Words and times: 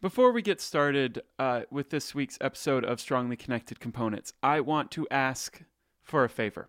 Before 0.00 0.30
we 0.30 0.42
get 0.42 0.60
started 0.60 1.22
uh, 1.40 1.62
with 1.72 1.90
this 1.90 2.14
week's 2.14 2.38
episode 2.40 2.84
of 2.84 3.00
Strongly 3.00 3.34
Connected 3.34 3.80
Components, 3.80 4.32
I 4.44 4.60
want 4.60 4.92
to 4.92 5.08
ask 5.10 5.60
for 6.04 6.22
a 6.22 6.28
favor. 6.28 6.68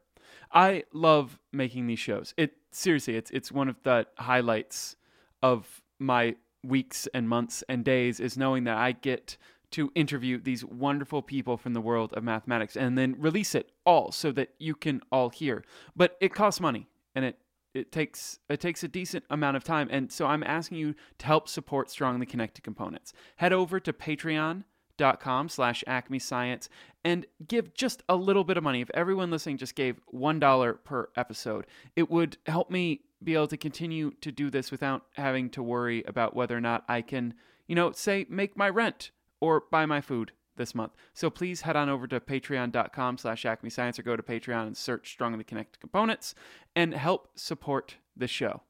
I 0.52 0.86
love 0.94 1.38
making 1.54 1.86
these 1.86 2.00
shows. 2.00 2.34
It 2.38 2.54
seriously, 2.72 3.18
it's 3.18 3.30
it's 3.30 3.52
one 3.52 3.70
of 3.70 3.76
the 3.84 4.08
highlights 4.18 4.96
of 5.44 5.84
my 6.00 6.38
weeks 6.64 7.08
and 7.14 7.30
months 7.30 7.64
and 7.70 7.86
days 7.86 8.20
is 8.20 8.36
knowing 8.36 8.64
that 8.64 8.78
I 8.78 8.94
get 8.94 9.38
to 9.72 9.92
interview 9.94 10.42
these 10.42 10.66
wonderful 10.66 11.22
people 11.22 11.56
from 11.56 11.74
the 11.74 11.82
world 11.82 12.14
of 12.14 12.24
mathematics 12.24 12.76
and 12.76 12.98
then 12.98 13.16
release 13.20 13.54
it 13.54 13.72
all 13.86 14.12
so 14.12 14.32
that 14.32 14.56
you 14.58 14.74
can 14.74 15.02
all 15.12 15.30
hear. 15.30 15.64
But 15.96 16.18
it 16.20 16.34
costs 16.34 16.60
money 16.60 16.88
and 17.14 17.24
it 17.26 17.38
it 17.74 17.92
takes 17.92 18.40
it 18.50 18.60
takes 18.60 18.84
a 18.84 18.88
decent 18.88 19.24
amount 19.30 19.58
of 19.58 19.64
time. 19.64 19.88
And 19.92 20.12
so 20.12 20.26
i'm 20.26 20.44
asking 20.44 20.78
you 20.78 20.96
to 21.20 21.26
help 21.26 21.48
support 21.48 21.90
strongly 21.90 22.26
connected 22.26 22.64
components. 22.64 23.14
Head 23.38 23.54
over 23.54 23.80
to 23.80 23.94
patreon.com 23.94 25.50
slash 25.50 25.84
acme 25.88 26.20
science 26.20 26.70
and 27.04 27.26
give 27.48 27.74
just 27.74 28.04
a 28.10 28.16
little 28.16 28.44
bit 28.44 28.58
of 28.58 28.64
money. 28.64 28.82
If 28.82 28.90
everyone 28.94 29.32
listening 29.32 29.58
just 29.58 29.76
gave 29.76 30.00
one 30.08 30.40
dollar 30.40 30.74
per 30.74 31.10
episode 31.16 31.68
it 31.96 32.10
would 32.10 32.38
help 32.46 32.70
me 32.70 33.02
be 33.24 33.34
able 33.34 33.48
to 33.48 33.58
continue 33.58 34.12
to 34.22 34.32
do 34.32 34.50
this 34.50 34.72
without 34.72 35.06
having 35.14 35.50
to 35.50 35.64
worry 35.64 36.04
about 36.08 36.36
whether 36.36 36.56
or 36.56 36.62
not 36.62 36.84
i 36.88 37.02
can 37.02 37.34
you 37.68 37.76
know 37.76 37.92
say 37.92 38.26
make 38.30 38.56
my 38.56 38.70
rent 38.70 39.12
or 39.42 39.64
buy 39.72 39.86
my 39.86 40.02
food 40.02 40.32
this 40.60 40.76
month. 40.76 40.92
So 41.16 41.32
please 41.32 41.62
head 41.62 41.76
on 41.76 41.90
over 41.90 42.06
to 42.06 42.20
patreon.com 42.20 43.18
slash 43.18 43.46
acme 43.46 43.72
science 43.72 43.98
or 43.98 44.04
go 44.04 44.16
to 44.16 44.22
Patreon 44.22 44.68
and 44.68 44.78
search 44.78 45.10
strongly 45.10 45.44
connected 45.44 45.80
components 45.80 46.36
and 46.76 46.94
help 46.94 47.30
support 47.34 47.96
the 48.16 48.28
show. 48.28 48.62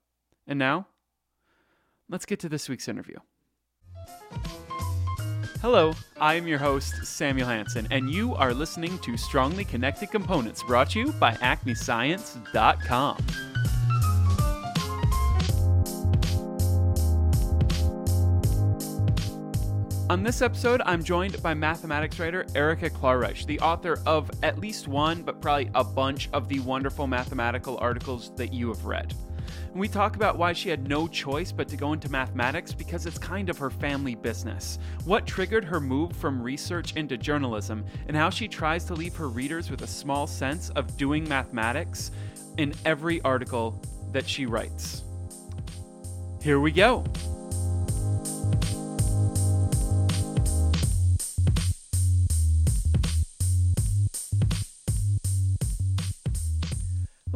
And 0.48 0.58
now, 0.58 0.88
let's 2.08 2.26
get 2.26 2.40
to 2.40 2.50
this 2.50 2.70
week's 2.70 2.88
interview. 2.88 3.18
Hello, 5.62 5.92
I 6.22 6.36
am 6.36 6.48
your 6.48 6.60
host, 6.60 7.06
Samuel 7.06 7.50
Hansen, 7.50 7.86
and 7.92 8.10
you 8.10 8.34
are 8.36 8.53
listening 8.53 8.98
to 9.00 9.18
Strongly 9.18 9.66
Connected 9.66 10.09
Components 10.09 10.64
brought 10.64 10.92
to 10.92 11.00
you 11.00 11.12
by 11.12 11.34
acmescience.com. 11.34 13.48
On 20.10 20.24
this 20.24 20.42
episode, 20.42 20.82
I'm 20.88 21.04
joined 21.04 21.40
by 21.44 21.54
mathematics 21.54 22.18
writer 22.20 22.44
Erica 22.56 22.90
Klarreich, 22.90 23.46
the 23.46 23.60
author 23.60 24.02
of 24.08 24.32
at 24.42 24.58
least 24.58 24.88
one, 24.88 25.22
but 25.22 25.40
probably 25.40 25.70
a 25.76 25.84
bunch 25.84 26.30
of 26.34 26.48
the 26.48 26.62
wonderful 26.62 27.06
mathematical 27.06 27.78
articles 27.78 28.32
that 28.36 28.52
you 28.52 28.70
have 28.70 28.86
read. 28.86 29.14
And 29.72 29.80
we 29.80 29.88
talk 29.88 30.16
about 30.16 30.36
why 30.36 30.52
she 30.54 30.68
had 30.68 30.90
no 30.90 31.08
choice 31.08 31.52
but 31.52 31.68
to 31.68 31.78
go 31.78 31.94
into 31.94 32.10
mathematics 32.10 32.74
because 32.74 33.06
it's 33.06 33.20
kind 33.20 33.52
of 33.52 33.60
her 33.60 33.70
family 33.70 34.16
business, 34.16 34.80
what 35.06 35.28
triggered 35.28 35.64
her 35.64 35.80
move 35.80 36.14
from 36.14 36.42
research 36.42 36.96
into 36.96 37.16
journalism, 37.16 37.86
and 38.08 38.18
how 38.18 38.32
she 38.32 38.48
tries 38.48 38.86
to 38.86 38.96
leave 38.96 39.16
her 39.16 39.28
readers 39.28 39.70
with 39.70 39.84
a 39.84 39.88
small 39.88 40.26
sense 40.26 40.72
of 40.72 40.98
doing 40.98 41.30
mathematics 41.30 42.10
in 42.58 42.74
every 42.84 43.22
article 43.22 43.80
that 44.12 44.28
she 44.28 44.48
writes. 44.48 45.04
Here 46.42 46.60
we 46.60 46.72
go. 46.72 47.06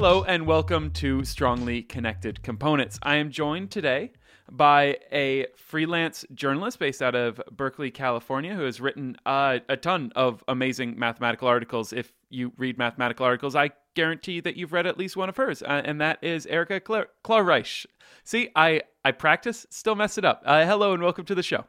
Hello, 0.06 0.26
and 0.26 0.46
welcome 0.46 0.92
to 0.92 1.24
Strongly 1.24 1.82
Connected 1.82 2.44
Components. 2.44 3.00
I 3.04 3.16
am 3.16 3.32
joined 3.32 3.72
today 3.72 4.12
by 4.52 4.98
a 5.14 5.46
freelance 5.56 6.26
journalist 6.34 6.78
based 6.78 7.02
out 7.02 7.16
of 7.16 7.40
Berkeley, 7.50 7.90
California, 7.90 8.54
who 8.54 8.64
has 8.64 8.82
written 8.82 9.16
uh, 9.26 9.60
a 9.70 9.78
ton 9.78 10.12
of 10.14 10.44
amazing 10.50 11.00
mathematical 11.00 11.48
articles. 11.48 11.94
If 11.94 12.12
you 12.30 12.52
read 12.58 12.78
mathematical 12.78 13.26
articles, 13.26 13.56
I 13.56 13.70
guarantee 13.94 14.42
that 14.42 14.58
you've 14.58 14.74
read 14.74 14.88
at 14.88 14.98
least 14.98 15.16
one 15.16 15.30
of 15.30 15.38
hers, 15.38 15.64
uh, 15.64 15.84
and 15.86 16.02
that 16.02 16.22
is 16.22 16.46
Erica 16.48 16.82
Klarreich. 16.82 17.86
See, 18.26 18.50
I, 18.58 18.82
I 19.06 19.14
practice, 19.14 19.66
still 19.70 19.96
mess 19.96 20.18
it 20.18 20.26
up. 20.26 20.44
Uh, 20.46 20.66
hello, 20.66 20.92
and 20.92 21.02
welcome 21.02 21.24
to 21.24 21.34
the 21.34 21.44
show. 21.44 21.64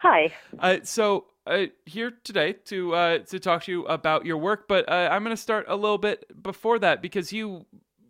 Hi. 0.00 0.34
Uh, 0.58 0.76
so, 0.82 1.28
uh, 1.46 1.66
here 1.86 2.12
today 2.24 2.54
to 2.66 2.94
uh, 2.94 3.18
to 3.18 3.38
talk 3.38 3.64
to 3.64 3.72
you 3.72 3.86
about 3.86 4.26
your 4.26 4.36
work, 4.36 4.68
but 4.68 4.88
uh, 4.88 5.08
I'm 5.10 5.22
going 5.24 5.36
to 5.36 5.40
start 5.40 5.66
a 5.68 5.76
little 5.76 5.98
bit 5.98 6.42
before 6.42 6.78
that 6.80 7.02
because 7.02 7.32
you 7.32 7.66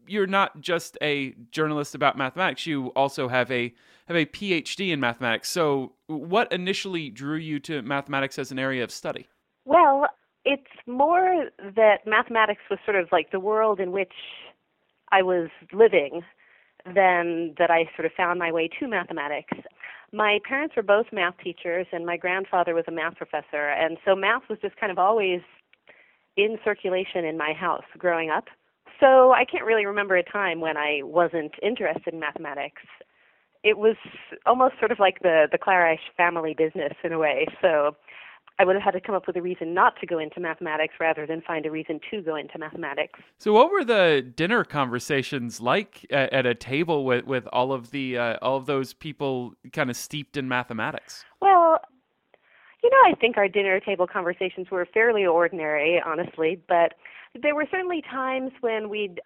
you're 0.06 0.26
not 0.26 0.60
just 0.60 0.98
a 1.00 1.34
journalist 1.52 1.94
about 1.94 2.18
mathematics. 2.18 2.66
You 2.66 2.88
also 2.88 3.28
have 3.28 3.50
a 3.50 3.72
have 4.08 4.16
a 4.16 4.26
PhD 4.26 4.90
in 4.90 4.98
mathematics. 4.98 5.48
So, 5.48 5.92
what 6.08 6.52
initially 6.52 7.10
drew 7.10 7.36
you 7.36 7.60
to 7.60 7.82
mathematics 7.82 8.38
as 8.38 8.50
an 8.50 8.58
area 8.58 8.82
of 8.82 8.90
study? 8.90 9.28
Well, 9.64 10.06
it's 10.44 10.62
more 10.86 11.46
that 11.60 11.98
mathematics 12.06 12.62
was 12.70 12.80
sort 12.84 12.96
of 12.96 13.08
like 13.12 13.30
the 13.30 13.40
world 13.40 13.78
in 13.78 13.92
which 13.92 14.12
I 15.12 15.22
was 15.22 15.48
living 15.72 16.22
than 16.84 17.54
that 17.58 17.70
I 17.70 17.84
sort 17.94 18.06
of 18.06 18.12
found 18.16 18.38
my 18.38 18.50
way 18.50 18.68
to 18.80 18.88
mathematics. 18.88 19.52
My 20.12 20.40
parents 20.46 20.74
were 20.76 20.82
both 20.82 21.06
math 21.12 21.34
teachers, 21.42 21.86
and 21.92 22.04
my 22.04 22.16
grandfather 22.16 22.74
was 22.74 22.84
a 22.88 22.90
math 22.90 23.16
professor, 23.16 23.68
and 23.68 23.96
so 24.04 24.16
math 24.16 24.42
was 24.48 24.58
just 24.60 24.76
kind 24.76 24.90
of 24.90 24.98
always 24.98 25.40
in 26.36 26.58
circulation 26.64 27.24
in 27.24 27.36
my 27.36 27.52
house 27.52 27.84
growing 27.98 28.30
up. 28.30 28.44
So 28.98 29.32
I 29.32 29.44
can't 29.44 29.64
really 29.64 29.86
remember 29.86 30.16
a 30.16 30.22
time 30.22 30.60
when 30.60 30.76
I 30.76 31.00
wasn't 31.02 31.52
interested 31.62 32.12
in 32.12 32.20
mathematics. 32.20 32.82
It 33.62 33.78
was 33.78 33.96
almost 34.46 34.74
sort 34.78 34.90
of 34.90 34.98
like 34.98 35.20
the 35.20 35.46
the 35.52 35.58
Klarreich 35.58 36.00
family 36.16 36.54
business 36.54 36.94
in 37.04 37.12
a 37.12 37.18
way. 37.18 37.46
So 37.62 37.96
I 38.60 38.64
would 38.64 38.76
have 38.76 38.82
had 38.82 38.90
to 38.90 39.00
come 39.00 39.14
up 39.14 39.26
with 39.26 39.36
a 39.36 39.42
reason 39.42 39.72
not 39.72 39.98
to 40.00 40.06
go 40.06 40.18
into 40.18 40.38
mathematics 40.38 40.92
rather 41.00 41.26
than 41.26 41.40
find 41.40 41.64
a 41.64 41.70
reason 41.70 41.98
to 42.10 42.20
go 42.20 42.36
into 42.36 42.58
mathematics. 42.58 43.18
So, 43.38 43.54
what 43.54 43.72
were 43.72 43.84
the 43.84 44.20
dinner 44.36 44.64
conversations 44.64 45.62
like 45.62 46.06
at, 46.10 46.30
at 46.34 46.44
a 46.44 46.54
table 46.54 47.06
with, 47.06 47.24
with 47.24 47.46
all 47.54 47.72
of 47.72 47.90
the 47.90 48.18
uh, 48.18 48.36
all 48.42 48.58
of 48.58 48.66
those 48.66 48.92
people 48.92 49.54
kind 49.72 49.88
of 49.88 49.96
steeped 49.96 50.36
in 50.36 50.46
mathematics? 50.46 51.24
Well, 51.40 51.80
you 52.82 52.90
know, 52.90 53.10
I 53.10 53.14
think 53.18 53.38
our 53.38 53.48
dinner 53.48 53.80
table 53.80 54.06
conversations 54.06 54.70
were 54.70 54.86
fairly 54.92 55.24
ordinary, 55.24 56.02
honestly, 56.04 56.60
but 56.68 56.94
there 57.40 57.54
were 57.54 57.66
certainly 57.70 58.02
times 58.10 58.50
when 58.60 58.90
we'd 58.90 59.22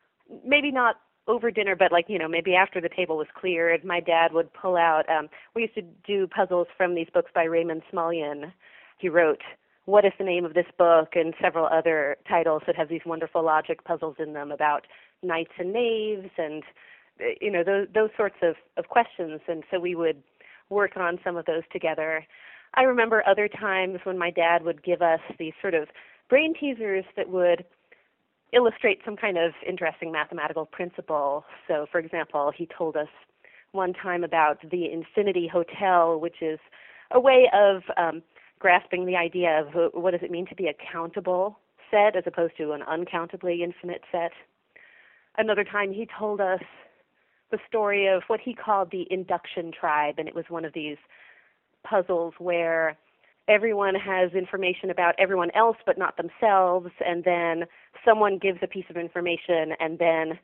maybe 0.46 0.70
not 0.70 1.00
over 1.26 1.50
dinner, 1.50 1.74
but 1.74 1.90
like 1.90 2.04
you 2.06 2.20
know, 2.20 2.28
maybe 2.28 2.54
after 2.54 2.80
the 2.80 2.88
table 2.88 3.16
was 3.16 3.26
cleared, 3.34 3.84
my 3.84 3.98
dad 3.98 4.32
would 4.32 4.52
pull 4.52 4.76
out. 4.76 5.08
Um, 5.10 5.28
we 5.56 5.62
used 5.62 5.74
to 5.74 5.82
do 6.06 6.28
puzzles 6.28 6.68
from 6.76 6.94
these 6.94 7.08
books 7.12 7.32
by 7.34 7.42
Raymond 7.42 7.82
Smullyan 7.92 8.52
he 8.98 9.08
wrote 9.08 9.40
What 9.84 10.04
is 10.04 10.12
the 10.18 10.24
Name 10.24 10.44
of 10.44 10.54
This 10.54 10.66
Book 10.78 11.10
and 11.14 11.34
several 11.40 11.66
other 11.66 12.16
titles 12.28 12.62
that 12.66 12.76
have 12.76 12.88
these 12.88 13.02
wonderful 13.06 13.44
logic 13.44 13.84
puzzles 13.84 14.16
in 14.18 14.32
them 14.32 14.50
about 14.50 14.86
knights 15.22 15.52
and 15.58 15.72
knaves 15.72 16.30
and 16.36 16.62
you 17.40 17.50
know 17.50 17.62
those 17.64 17.86
those 17.94 18.10
sorts 18.16 18.36
of 18.42 18.56
of 18.76 18.88
questions 18.88 19.40
and 19.48 19.62
so 19.70 19.78
we 19.78 19.94
would 19.94 20.22
work 20.70 20.96
on 20.96 21.18
some 21.24 21.36
of 21.36 21.46
those 21.46 21.62
together. 21.72 22.24
I 22.74 22.82
remember 22.82 23.22
other 23.26 23.48
times 23.48 24.00
when 24.04 24.18
my 24.18 24.30
dad 24.30 24.64
would 24.64 24.82
give 24.82 25.02
us 25.02 25.20
these 25.38 25.52
sort 25.60 25.74
of 25.74 25.88
brain 26.28 26.54
teasers 26.58 27.04
that 27.16 27.28
would 27.28 27.64
illustrate 28.52 29.00
some 29.04 29.16
kind 29.16 29.36
of 29.36 29.52
interesting 29.66 30.12
mathematical 30.12 30.66
principle. 30.66 31.44
So, 31.68 31.86
for 31.90 31.98
example, 31.98 32.52
he 32.56 32.68
told 32.76 32.96
us 32.96 33.08
one 33.72 33.92
time 33.92 34.24
about 34.24 34.58
the 34.70 34.90
Infinity 34.90 35.48
Hotel, 35.52 36.18
which 36.18 36.40
is 36.40 36.58
a 37.10 37.20
way 37.20 37.50
of 37.52 37.82
um, 37.96 38.22
grasping 38.58 39.06
the 39.06 39.16
idea 39.16 39.60
of 39.60 39.92
what 39.92 40.12
does 40.12 40.22
it 40.22 40.30
mean 40.30 40.46
to 40.46 40.54
be 40.54 40.66
a 40.66 40.74
countable 40.92 41.58
set 41.90 42.16
as 42.16 42.24
opposed 42.26 42.56
to 42.56 42.72
an 42.72 42.82
uncountably 42.82 43.62
infinite 43.62 44.02
set. 44.10 44.32
Another 45.36 45.64
time 45.64 45.92
he 45.92 46.08
told 46.18 46.40
us 46.40 46.60
the 47.50 47.58
story 47.68 48.06
of 48.06 48.22
what 48.26 48.40
he 48.40 48.54
called 48.54 48.90
the 48.90 49.06
induction 49.10 49.70
tribe, 49.70 50.14
and 50.18 50.28
it 50.28 50.34
was 50.34 50.46
one 50.48 50.64
of 50.64 50.72
these 50.72 50.96
puzzles 51.84 52.34
where 52.38 52.96
everyone 53.46 53.94
has 53.94 54.32
information 54.32 54.90
about 54.90 55.14
everyone 55.18 55.50
else 55.54 55.76
but 55.84 55.98
not 55.98 56.16
themselves, 56.16 56.90
and 57.04 57.24
then 57.24 57.64
someone 58.04 58.38
gives 58.38 58.58
a 58.62 58.66
piece 58.66 58.86
of 58.88 58.96
information, 58.96 59.72
and 59.78 59.98
then 59.98 60.38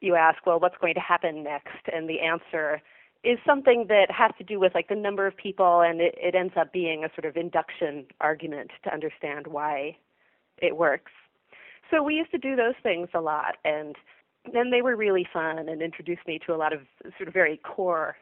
you 0.00 0.16
ask, 0.16 0.44
well, 0.44 0.58
what's 0.58 0.76
going 0.80 0.94
to 0.94 1.00
happen 1.00 1.44
next? 1.44 1.88
And 1.92 2.08
the 2.08 2.20
answer 2.20 2.80
is 3.24 3.38
something 3.44 3.86
that 3.88 4.10
has 4.10 4.30
to 4.38 4.44
do 4.44 4.60
with 4.60 4.74
like 4.74 4.88
the 4.88 4.94
number 4.94 5.26
of 5.26 5.36
people 5.36 5.80
and 5.80 6.00
it, 6.00 6.14
it 6.16 6.34
ends 6.34 6.54
up 6.56 6.72
being 6.72 7.04
a 7.04 7.08
sort 7.14 7.24
of 7.24 7.36
induction 7.36 8.06
argument 8.20 8.70
to 8.84 8.92
understand 8.92 9.46
why 9.46 9.96
it 10.58 10.76
works. 10.76 11.12
So 11.90 12.02
we 12.02 12.14
used 12.14 12.30
to 12.30 12.38
do 12.38 12.54
those 12.54 12.74
things 12.82 13.08
a 13.14 13.20
lot 13.20 13.56
and 13.64 13.96
then 14.52 14.70
they 14.70 14.82
were 14.82 14.96
really 14.96 15.26
fun 15.32 15.58
and 15.58 15.82
introduced 15.82 16.26
me 16.26 16.38
to 16.46 16.54
a 16.54 16.56
lot 16.56 16.72
of 16.72 16.80
sort 17.16 17.28
of 17.28 17.34
very 17.34 17.56
core 17.58 18.16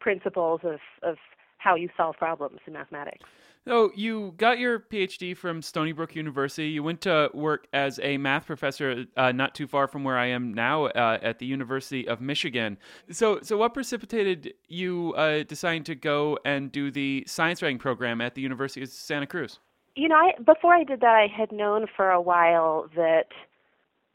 principles 0.00 0.60
of, 0.64 0.80
of 1.02 1.16
how 1.58 1.74
you 1.74 1.88
solve 1.96 2.16
problems 2.16 2.60
in 2.66 2.72
mathematics. 2.72 3.28
So 3.66 3.90
you 3.96 4.32
got 4.36 4.60
your 4.60 4.78
PhD 4.78 5.36
from 5.36 5.60
Stony 5.60 5.90
Brook 5.90 6.14
University. 6.14 6.68
You 6.68 6.84
went 6.84 7.00
to 7.00 7.30
work 7.34 7.66
as 7.72 7.98
a 8.00 8.16
math 8.16 8.46
professor 8.46 9.06
uh, 9.16 9.32
not 9.32 9.56
too 9.56 9.66
far 9.66 9.88
from 9.88 10.04
where 10.04 10.16
I 10.16 10.26
am 10.26 10.54
now 10.54 10.84
uh, 10.84 11.18
at 11.20 11.40
the 11.40 11.46
University 11.46 12.06
of 12.06 12.20
Michigan. 12.20 12.78
So, 13.10 13.40
so 13.42 13.56
what 13.56 13.74
precipitated 13.74 14.54
you 14.68 15.14
uh, 15.16 15.42
deciding 15.42 15.82
to 15.84 15.96
go 15.96 16.38
and 16.44 16.70
do 16.70 16.92
the 16.92 17.24
science 17.26 17.60
writing 17.60 17.78
program 17.78 18.20
at 18.20 18.36
the 18.36 18.40
University 18.40 18.82
of 18.82 18.88
Santa 18.88 19.26
Cruz? 19.26 19.58
You 19.96 20.10
know, 20.10 20.14
I, 20.14 20.40
before 20.40 20.72
I 20.72 20.84
did 20.84 21.00
that, 21.00 21.16
I 21.16 21.26
had 21.26 21.50
known 21.50 21.86
for 21.96 22.10
a 22.10 22.20
while 22.20 22.88
that 22.94 23.28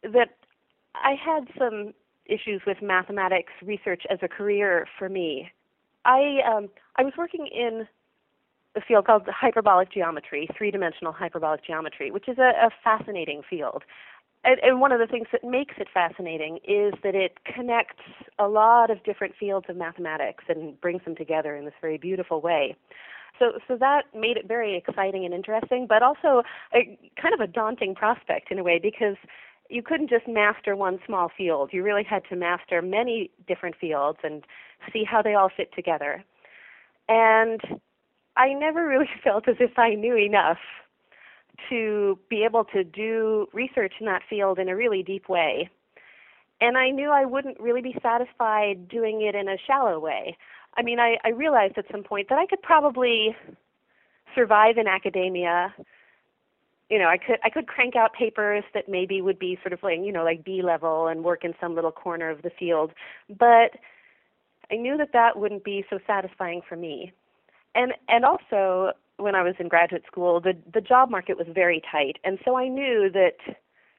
that 0.04 0.30
I 0.96 1.16
had 1.22 1.50
some 1.58 1.94
issues 2.26 2.62
with 2.66 2.82
mathematics 2.82 3.52
research 3.62 4.04
as 4.10 4.20
a 4.22 4.30
career 4.30 4.88
for 4.98 5.10
me. 5.10 5.52
I 6.06 6.40
um, 6.50 6.70
I 6.96 7.04
was 7.04 7.14
working 7.18 7.48
in 7.48 7.86
a 8.76 8.82
field 8.82 9.06
called 9.06 9.28
hyperbolic 9.28 9.92
geometry, 9.92 10.48
three-dimensional 10.58 11.14
hyperbolic 11.14 11.66
geometry, 11.66 12.12
which 12.12 12.30
is 12.30 12.38
a, 12.38 12.52
a 12.68 12.70
fascinating 12.84 13.42
field. 13.50 13.84
And, 14.44 14.60
and 14.64 14.82
one 14.82 14.92
of 14.92 15.00
the 15.00 15.08
things 15.08 15.28
that 15.32 15.44
makes 15.44 15.76
it 15.78 15.88
fascinating 15.94 16.58
is 16.64 16.94
that 17.04 17.14
it 17.14 17.38
connects 17.46 18.02
a 18.40 18.48
lot 18.48 18.90
of 18.90 19.04
different 19.04 19.36
fields 19.40 19.68
of 19.70 19.78
mathematics 19.78 20.46
and 20.48 20.80
brings 20.82 21.04
them 21.06 21.16
together 21.16 21.56
in 21.56 21.66
this 21.66 21.74
very 21.80 21.98
beautiful 21.98 22.42
way. 22.42 22.76
So, 23.38 23.54
so 23.68 23.78
that 23.78 24.04
made 24.16 24.38
it 24.38 24.48
very 24.48 24.76
exciting 24.76 25.26
and 25.26 25.34
interesting, 25.34 25.86
but 25.88 26.02
also 26.02 26.44
a, 26.74 26.98
kind 27.22 27.34
of 27.34 27.40
a 27.40 27.48
daunting 27.48 27.94
prospect 27.96 28.52
in 28.52 28.60
a 28.60 28.64
way 28.64 28.80
because 28.82 29.16
you 29.70 29.82
couldn't 29.82 30.10
just 30.10 30.28
master 30.28 30.76
one 30.76 31.00
small 31.06 31.30
field. 31.36 31.70
You 31.72 31.84
really 31.84 32.04
had 32.04 32.24
to 32.30 32.36
master 32.36 32.82
many 32.82 33.32
different 33.48 33.76
fields 33.80 34.20
and 34.24 34.44
see 34.92 35.04
how 35.04 35.22
they 35.22 35.34
all 35.34 35.50
fit 35.56 35.74
together. 35.74 36.24
And 37.08 37.62
I 38.36 38.54
never 38.54 38.88
really 38.88 39.10
felt 39.24 39.48
as 39.48 39.58
if 39.60 39.78
I 39.78 39.96
knew 39.96 40.16
enough 40.16 40.58
to 41.70 42.18
be 42.30 42.44
able 42.44 42.66
to 42.66 42.84
do 42.84 43.48
research 43.54 43.94
in 44.00 44.06
that 44.08 44.24
field 44.30 44.60
in 44.60 44.70
a 44.70 44.76
really 44.76 45.04
deep 45.04 45.30
way. 45.30 45.70
And 46.60 46.78
I 46.78 46.90
knew 46.90 47.10
I 47.10 47.26
wouldn't 47.26 47.60
really 47.60 47.82
be 47.82 47.96
satisfied 48.02 48.88
doing 48.88 49.22
it 49.22 49.36
in 49.36 49.48
a 49.48 49.58
shallow 49.66 50.00
way. 50.00 50.38
I 50.76 50.84
mean, 50.84 51.00
I, 51.00 51.18
I 51.24 51.30
realized 51.30 51.78
at 51.78 51.86
some 51.92 52.04
point 52.04 52.30
that 52.30 52.38
I 52.38 52.46
could 52.46 52.62
probably 52.62 53.36
survive 54.36 54.78
in 54.78 54.88
academia. 54.88 55.74
You 56.90 57.00
know, 57.00 57.08
I 57.08 57.18
could 57.18 57.40
I 57.44 57.50
could 57.50 57.68
crank 57.68 57.96
out 57.96 58.14
papers 58.14 58.64
that 58.74 58.88
maybe 58.88 59.22
would 59.22 59.40
be 59.40 59.58
sort 59.64 59.74
of 59.74 59.82
like 59.82 60.00
you 60.02 60.12
know 60.12 60.24
like 60.24 60.44
B 60.44 60.62
level 60.62 61.08
and 61.08 61.24
work 61.24 61.44
in 61.44 61.54
some 61.60 61.74
little 61.74 61.92
corner 61.92 62.30
of 62.30 62.42
the 62.42 62.52
field, 62.58 62.92
but 63.30 63.72
I 64.72 64.76
knew 64.76 64.98
that 64.98 65.14
that 65.14 65.38
wouldn't 65.38 65.64
be 65.64 65.86
so 65.90 66.00
satisfying 66.06 66.62
for 66.68 66.76
me 66.76 67.12
and 67.76 67.94
and 68.08 68.26
also 68.26 68.92
when 69.18 69.36
I 69.36 69.44
was 69.44 69.56
in 69.60 69.68
graduate 69.68 70.04
school, 70.08 70.40
the 70.40 70.54
the 70.74 70.82
job 70.82 71.10
market 71.10 71.38
was 71.38 71.48
very 71.54 71.82
tight, 71.92 72.18
and 72.24 72.40
so 72.44 72.56
I 72.56 72.68
knew 72.68 73.10
that 73.14 73.38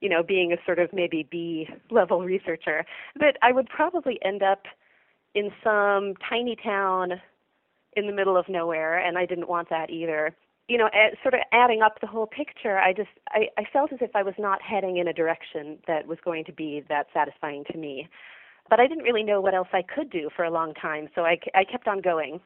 you 0.00 0.08
know 0.08 0.22
being 0.22 0.52
a 0.52 0.56
sort 0.66 0.78
of 0.78 0.92
maybe 0.92 1.26
B 1.30 1.68
level 1.90 2.22
researcher 2.22 2.84
that 3.18 3.36
I 3.42 3.52
would 3.52 3.68
probably 3.68 4.18
end 4.24 4.42
up 4.42 4.64
in 5.34 5.50
some 5.62 6.14
tiny 6.28 6.56
town 6.56 7.20
in 7.96 8.06
the 8.06 8.12
middle 8.12 8.36
of 8.36 8.48
nowhere, 8.48 8.98
and 8.98 9.18
I 9.18 9.26
didn't 9.26 9.48
want 9.48 9.68
that 9.70 9.90
either. 9.90 10.34
You 10.68 10.78
know, 10.78 10.88
sort 11.22 11.34
of 11.34 11.40
adding 11.52 11.82
up 11.82 12.00
the 12.00 12.06
whole 12.06 12.26
picture, 12.26 12.78
I 12.78 12.92
just 12.92 13.10
I, 13.28 13.48
I 13.58 13.64
felt 13.72 13.92
as 13.92 13.98
if 14.00 14.14
I 14.14 14.22
was 14.22 14.34
not 14.38 14.62
heading 14.62 14.96
in 14.96 15.08
a 15.08 15.12
direction 15.12 15.78
that 15.86 16.06
was 16.06 16.18
going 16.24 16.44
to 16.44 16.52
be 16.52 16.82
that 16.88 17.06
satisfying 17.12 17.64
to 17.70 17.78
me. 17.78 18.08
But 18.70 18.80
I 18.80 18.86
didn't 18.86 19.04
really 19.04 19.24
know 19.24 19.40
what 19.40 19.54
else 19.54 19.68
I 19.72 19.82
could 19.82 20.08
do 20.08 20.30
for 20.34 20.44
a 20.44 20.50
long 20.50 20.72
time, 20.72 21.08
so 21.14 21.22
I, 21.22 21.38
I 21.54 21.64
kept 21.64 21.88
on 21.88 22.00
going. 22.00 22.40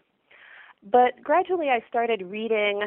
But 0.91 1.23
gradually 1.23 1.69
I 1.69 1.83
started 1.89 2.23
reading 2.23 2.83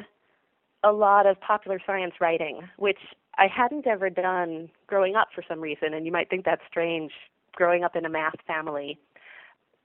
a 0.84 0.92
lot 0.92 1.26
of 1.26 1.40
popular 1.42 1.80
science 1.86 2.14
writing, 2.22 2.62
which 2.78 3.00
I 3.38 3.48
hadn't 3.48 3.88
ever 3.88 4.10
done 4.10 4.70
growing 4.88 5.16
up 5.16 5.30
for 5.36 5.44
some 5.48 5.60
reason, 5.60 5.94
and 5.94 6.06
you 6.06 6.12
might 6.12 6.30
think 6.30 6.46
that's 6.46 6.62
strange 6.70 7.12
growing 7.54 7.84
up 7.84 7.96
in 7.98 8.06
a 8.06 8.10
math 8.10 8.40
family. 8.48 8.98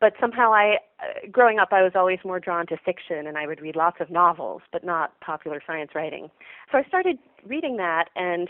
But 0.01 0.13
somehow 0.21 0.53
I 0.53 0.77
uh, 1.01 1.29
growing 1.33 1.59
up 1.59 1.69
I 1.73 1.83
was 1.83 1.93
always 1.97 2.19
more 2.25 2.39
drawn 2.39 2.67
to 2.69 2.77
fiction 2.85 3.27
and 3.27 3.37
I 3.37 3.47
would 3.47 3.61
read 3.61 3.75
lots 3.75 3.97
of 4.01 4.11
novels, 4.11 4.63
but 4.73 4.85
not 4.85 5.19
popular 5.21 5.61
science 5.67 5.91
writing. 5.95 6.31
So 6.71 6.79
I 6.79 6.85
started 6.85 7.19
reading 7.45 7.79
that 7.79 8.11
and 8.15 8.49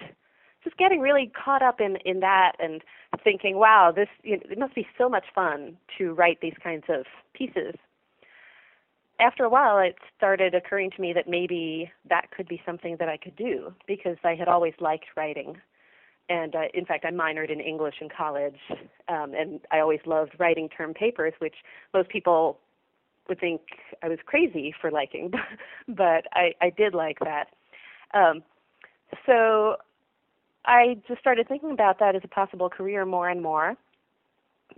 just 0.62 0.76
getting 0.76 1.00
really 1.00 1.32
caught 1.42 1.62
up 1.62 1.80
in 1.80 1.96
in 2.04 2.20
that 2.20 2.52
and 2.58 2.82
thinking, 3.22 3.56
wow, 3.56 3.92
this 3.94 4.08
you 4.22 4.36
know, 4.36 4.42
it 4.50 4.58
must 4.58 4.74
be 4.74 4.86
so 4.98 5.08
much 5.08 5.26
fun 5.34 5.76
to 5.96 6.12
write 6.12 6.40
these 6.42 6.56
kinds 6.62 6.84
of 6.88 7.04
pieces 7.34 7.74
after 9.20 9.44
a 9.44 9.48
while, 9.48 9.78
it 9.78 9.96
started 10.16 10.54
occurring 10.54 10.90
to 10.92 11.00
me 11.00 11.12
that 11.12 11.28
maybe 11.28 11.90
that 12.08 12.30
could 12.30 12.48
be 12.48 12.60
something 12.66 12.96
that 12.98 13.08
I 13.08 13.16
could 13.16 13.36
do 13.36 13.72
because 13.86 14.16
I 14.24 14.34
had 14.34 14.48
always 14.48 14.74
liked 14.80 15.06
writing. 15.16 15.56
And 16.28 16.54
uh, 16.54 16.62
in 16.72 16.84
fact, 16.86 17.04
I 17.04 17.10
minored 17.10 17.50
in 17.50 17.60
English 17.60 17.96
in 18.00 18.08
college, 18.08 18.58
um, 19.08 19.34
and 19.34 19.60
I 19.70 19.80
always 19.80 20.00
loved 20.06 20.32
writing 20.38 20.68
term 20.68 20.94
papers, 20.94 21.34
which 21.38 21.54
most 21.92 22.08
people 22.08 22.58
would 23.28 23.38
think 23.40 23.60
I 24.02 24.08
was 24.08 24.18
crazy 24.24 24.74
for 24.80 24.90
liking, 24.90 25.32
but 25.88 26.26
I, 26.32 26.54
I 26.60 26.70
did 26.70 26.94
like 26.94 27.18
that. 27.20 27.48
Um, 28.14 28.42
so 29.26 29.76
I 30.64 30.96
just 31.06 31.20
started 31.20 31.46
thinking 31.46 31.72
about 31.72 31.98
that 32.00 32.16
as 32.16 32.22
a 32.24 32.28
possible 32.28 32.70
career 32.70 33.04
more 33.04 33.28
and 33.28 33.42
more. 33.42 33.76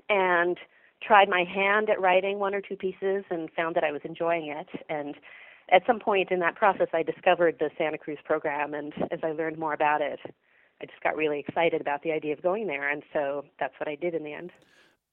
And 0.08 0.58
tried 1.02 1.28
my 1.28 1.44
hand 1.44 1.90
at 1.90 2.00
writing 2.00 2.38
one 2.38 2.54
or 2.54 2.60
two 2.60 2.76
pieces 2.76 3.24
and 3.30 3.50
found 3.54 3.76
that 3.76 3.84
I 3.84 3.92
was 3.92 4.00
enjoying 4.04 4.48
it. 4.48 4.68
And 4.88 5.14
at 5.70 5.82
some 5.86 5.98
point 5.98 6.30
in 6.30 6.40
that 6.40 6.54
process, 6.54 6.88
I 6.92 7.02
discovered 7.02 7.56
the 7.58 7.70
Santa 7.76 7.98
Cruz 7.98 8.18
program, 8.24 8.74
and 8.74 8.92
as 9.10 9.20
I 9.22 9.32
learned 9.32 9.58
more 9.58 9.72
about 9.72 10.00
it, 10.00 10.20
I 10.80 10.86
just 10.86 11.02
got 11.02 11.16
really 11.16 11.40
excited 11.40 11.80
about 11.80 12.02
the 12.02 12.12
idea 12.12 12.32
of 12.32 12.42
going 12.42 12.66
there, 12.66 12.88
and 12.88 13.02
so 13.12 13.44
that's 13.58 13.74
what 13.80 13.88
I 13.88 13.94
did 13.94 14.14
in 14.14 14.22
the 14.22 14.32
end. 14.32 14.52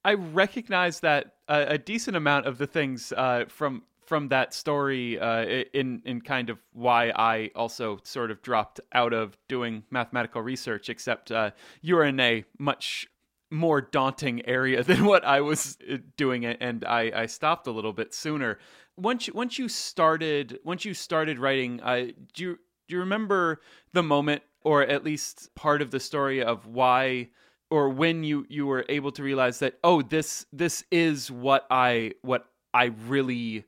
I 0.06 0.15
recognize 0.15 1.00
that 1.00 1.35
a 1.47 1.77
decent 1.77 2.18
amount 2.18 2.45
of 2.45 2.57
the 2.57 2.68
things 2.68 3.13
uh, 3.15 3.45
from 3.47 3.83
from 4.06 4.27
that 4.27 4.53
story 4.53 5.18
uh, 5.18 5.63
in 5.74 6.01
in 6.06 6.19
kind 6.19 6.50
of 6.50 6.59
why 6.74 7.13
I 7.15 7.51
also 7.56 8.00
sort 8.03 8.30
of 8.30 8.41
dropped 8.41 8.81
out 8.91 9.13
of 9.13 9.38
doing 9.47 9.83
mathematical 9.89 10.41
research. 10.41 10.89
Except 10.89 11.31
uh, 11.31 11.51
you 11.81 11.97
are 11.97 12.03
in 12.03 12.19
a 12.19 12.44
much 12.59 13.07
more 13.53 13.81
daunting 13.81 14.45
area 14.45 14.83
than 14.89 15.05
what 15.05 15.23
I 15.23 15.41
was 15.41 15.77
uh, 15.89 15.97
doing 16.17 16.45
and 16.45 16.83
I, 16.85 17.11
I 17.15 17.25
stopped 17.27 17.67
a 17.67 17.71
little 17.71 17.94
bit 17.94 18.13
sooner. 18.13 18.59
Once 18.97 19.27
you, 19.27 19.33
once 19.33 19.57
you 19.57 19.69
started 19.69 20.59
once 20.63 20.85
you 20.85 20.94
started 20.94 21.39
writing, 21.39 21.81
uh, 21.81 22.07
do 22.33 22.44
you 22.44 22.59
do 22.88 22.95
you 22.95 23.00
remember 23.00 23.61
the 23.94 24.03
moment, 24.03 24.44
or 24.61 24.83
at 24.83 25.03
least 25.03 25.55
part 25.55 25.81
of 25.81 25.91
the 25.91 26.00
story 26.00 26.44
of 26.44 26.65
why? 26.65 27.29
or 27.73 27.89
when 27.89 28.23
you 28.23 28.45
you 28.50 28.67
were 28.67 28.85
able 28.88 29.11
to 29.11 29.23
realize 29.23 29.57
that 29.57 29.79
oh 29.83 30.03
this 30.03 30.45
this 30.53 30.83
is 30.91 31.31
what 31.31 31.65
i 31.71 32.11
what 32.21 32.45
i 32.71 32.91
really 33.07 33.65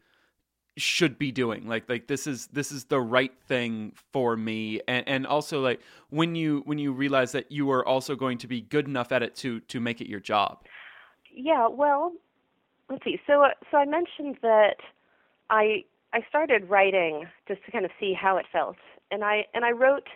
should 0.78 1.18
be 1.18 1.32
doing. 1.32 1.68
Like 1.68 1.88
like 1.88 2.08
this 2.08 2.28
is 2.28 2.48
this 2.48 2.72
is 2.72 2.86
the 2.86 3.00
right 3.00 3.34
thing 3.48 3.94
for 4.12 4.36
me. 4.36 4.82
And 4.88 5.08
and 5.08 5.28
also 5.28 5.62
like 5.62 5.80
when 6.10 6.36
you 6.36 6.64
when 6.66 6.78
you 6.78 6.92
realize 6.92 7.32
that 7.32 7.52
you 7.52 7.72
are 7.72 7.86
also 7.86 8.16
going 8.16 8.38
to 8.40 8.48
be 8.48 8.62
good 8.62 8.88
enough 8.88 9.12
at 9.12 9.24
it 9.24 9.36
to 9.38 9.62
to 9.62 9.80
make 9.80 10.02
it 10.02 10.08
your 10.08 10.20
job. 10.20 10.66
Yeah 11.34 11.68
well 11.68 12.14
let's 12.90 13.04
see. 13.04 13.20
So 13.26 13.46
so 13.72 13.78
i 13.78 13.86
mentioned 13.86 14.38
that 14.42 14.78
i 15.50 15.84
i 16.14 16.20
started 16.28 16.70
writing 16.70 17.26
just 17.48 17.64
to 17.66 17.72
kind 17.72 17.86
of 17.86 17.92
see 18.00 18.14
how 18.14 18.38
it 18.38 18.46
felt. 18.52 18.78
And 19.12 19.24
i 19.24 19.46
and 19.54 19.64
i 19.64 19.72
wrote 19.72 20.08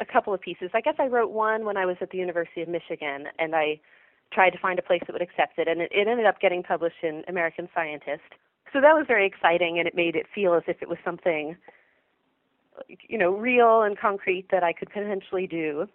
a 0.00 0.04
couple 0.04 0.32
of 0.32 0.40
pieces. 0.40 0.70
I 0.74 0.80
guess 0.80 0.94
i 0.98 1.06
wrote 1.06 1.32
one 1.32 1.64
when 1.64 1.76
i 1.76 1.86
was 1.86 1.96
at 2.00 2.10
the 2.10 2.18
university 2.18 2.62
of 2.62 2.68
michigan 2.68 3.26
and 3.38 3.56
i 3.56 3.80
tried 4.32 4.50
to 4.50 4.58
find 4.58 4.78
a 4.78 4.82
place 4.82 5.02
that 5.06 5.12
would 5.12 5.20
accept 5.20 5.58
it. 5.58 5.68
And 5.68 5.82
it, 5.82 5.92
it 5.92 6.08
ended 6.08 6.24
up 6.24 6.40
getting 6.40 6.62
published 6.62 7.02
in 7.02 7.24
american 7.26 7.68
scientist 7.74 8.22
so 8.72 8.80
that 8.80 8.94
was 8.94 9.04
very 9.06 9.26
exciting 9.26 9.78
and 9.78 9.86
it 9.86 9.94
made 9.94 10.16
it 10.16 10.26
feel 10.34 10.54
as 10.54 10.62
if 10.66 10.82
it 10.82 10.88
was 10.88 10.98
something 11.04 11.56
you 13.08 13.18
know 13.18 13.30
real 13.30 13.82
and 13.82 13.98
concrete 13.98 14.46
that 14.50 14.62
I 14.62 14.72
could 14.72 14.88
potentially 14.88 15.46
do. 15.46 15.88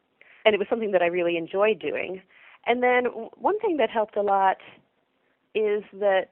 And 0.46 0.54
it 0.54 0.60
was 0.60 0.68
something 0.70 0.92
that 0.92 1.02
I 1.02 1.08
really 1.08 1.38
enjoyed 1.38 1.80
doing. 1.80 2.22
And 2.66 2.82
then 2.82 3.06
one 3.38 3.60
thing 3.60 3.78
that 3.78 3.90
helped 3.90 4.16
a 4.16 4.22
lot 4.22 4.58
is 5.56 5.84
that 5.94 6.30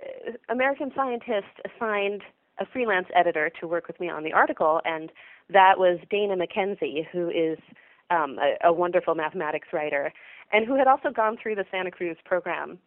uh, 0.00 0.32
American 0.48 0.92
Scientist 0.94 1.46
assigned 1.64 2.22
a 2.58 2.66
freelance 2.66 3.06
editor 3.14 3.50
to 3.60 3.66
work 3.66 3.86
with 3.86 3.98
me 3.98 4.10
on 4.10 4.22
the 4.24 4.32
article 4.32 4.80
and 4.84 5.10
that 5.50 5.78
was 5.78 5.98
Dana 6.10 6.36
Mackenzie 6.36 7.08
who 7.10 7.30
is 7.30 7.58
um, 8.10 8.38
a, 8.38 8.68
a 8.68 8.72
wonderful 8.72 9.14
mathematics 9.14 9.68
writer 9.72 10.12
and 10.52 10.66
who 10.66 10.76
had 10.76 10.86
also 10.86 11.10
gone 11.10 11.38
through 11.42 11.54
the 11.54 11.64
Santa 11.70 11.90
Cruz 11.90 12.16
program 12.24 12.78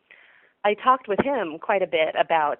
I 0.66 0.74
talked 0.74 1.08
with 1.08 1.20
him 1.24 1.60
quite 1.62 1.84
a 1.84 1.88
bit 1.88 2.16
about 2.20 2.58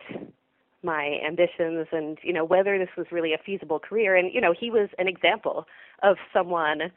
my 0.84 1.18
ambitions 1.26 1.88
and 1.92 2.20
you 2.22 2.32
know 2.32 2.46
whether 2.46 2.78
this 2.78 2.96
was 2.96 3.08
really 3.12 3.34
a 3.34 3.40
feasible 3.44 3.80
career 3.80 4.16
and 4.16 4.32
you 4.32 4.40
know 4.40 4.54
he 4.58 4.70
was 4.70 4.90
an 5.00 5.08
example 5.08 5.66
of 6.04 6.18
someone 6.32 6.92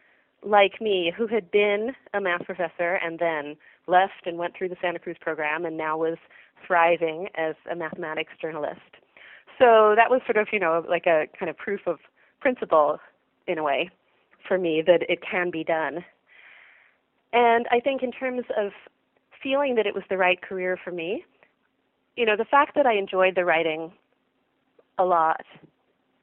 like 0.44 0.82
me 0.82 1.10
who 1.16 1.26
had 1.26 1.50
been 1.50 1.92
a 2.12 2.20
math 2.20 2.44
professor 2.44 3.00
and 3.02 3.18
then 3.18 3.56
left 3.86 4.26
and 4.26 4.36
went 4.36 4.54
through 4.54 4.68
the 4.68 4.76
Santa 4.82 4.98
Cruz 4.98 5.16
program 5.18 5.64
and 5.64 5.78
now 5.78 5.96
was 5.96 6.18
thriving 6.66 7.28
as 7.34 7.54
a 7.72 7.74
mathematics 7.74 8.32
journalist. 8.40 9.00
So 9.58 9.94
that 9.96 10.10
was 10.10 10.20
sort 10.26 10.36
of, 10.36 10.48
you 10.52 10.60
know, 10.60 10.84
like 10.88 11.06
a 11.06 11.24
kind 11.38 11.48
of 11.48 11.56
proof 11.56 11.80
of 11.86 11.98
principle 12.40 12.98
in 13.46 13.58
a 13.58 13.62
way 13.62 13.90
for 14.46 14.58
me 14.58 14.82
that 14.86 15.02
it 15.08 15.20
can 15.28 15.50
be 15.50 15.64
done. 15.64 16.04
And 17.32 17.66
I 17.72 17.80
think 17.80 18.02
in 18.02 18.12
terms 18.12 18.44
of 18.56 18.72
feeling 19.42 19.74
that 19.76 19.86
it 19.86 19.94
was 19.94 20.04
the 20.08 20.16
right 20.16 20.40
career 20.40 20.78
for 20.82 20.90
me, 20.90 21.24
you 22.16 22.26
know, 22.26 22.36
the 22.36 22.44
fact 22.44 22.74
that 22.74 22.86
I 22.86 22.94
enjoyed 22.94 23.34
the 23.36 23.44
writing 23.44 23.92
a 24.98 25.04
lot 25.04 25.44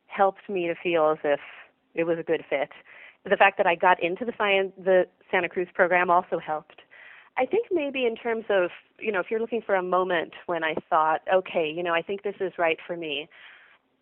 helped 0.08 0.50
me 0.50 0.68
to 0.68 0.76
feel 0.82 1.12
as 1.12 1.18
if 1.24 1.40
it 1.94 2.04
was 2.04 2.18
a 2.20 2.24
good 2.24 2.44
fit. 2.50 2.70
The 3.24 3.38
fact 3.38 3.58
that 3.58 3.66
I 3.66 3.76
got 3.76 4.02
into 4.04 4.26
the 4.26 4.34
science, 4.38 4.72
the 4.78 5.08
Santa 5.32 5.50
Cruz 5.50 5.68
program 5.74 6.10
also 6.10 6.38
helped. 6.38 6.82
I 7.38 7.46
think 7.46 7.68
maybe 7.72 8.06
in 8.06 8.16
terms 8.16 8.46
of, 8.50 8.70
you 9.00 9.12
know, 9.12 9.20
if 9.20 9.28
you're 9.30 9.40
looking 9.40 9.62
for 9.66 9.76
a 9.76 9.84
moment 9.84 10.34
when 10.46 10.64
I 10.64 10.76
thought, 10.90 11.22
okay, 11.34 11.72
you 11.76 11.84
know, 11.84 11.94
I 11.94 12.02
think 12.02 12.24
this 12.24 12.36
is 12.40 12.54
right 12.58 12.78
for 12.86 12.96
me, 12.96 13.28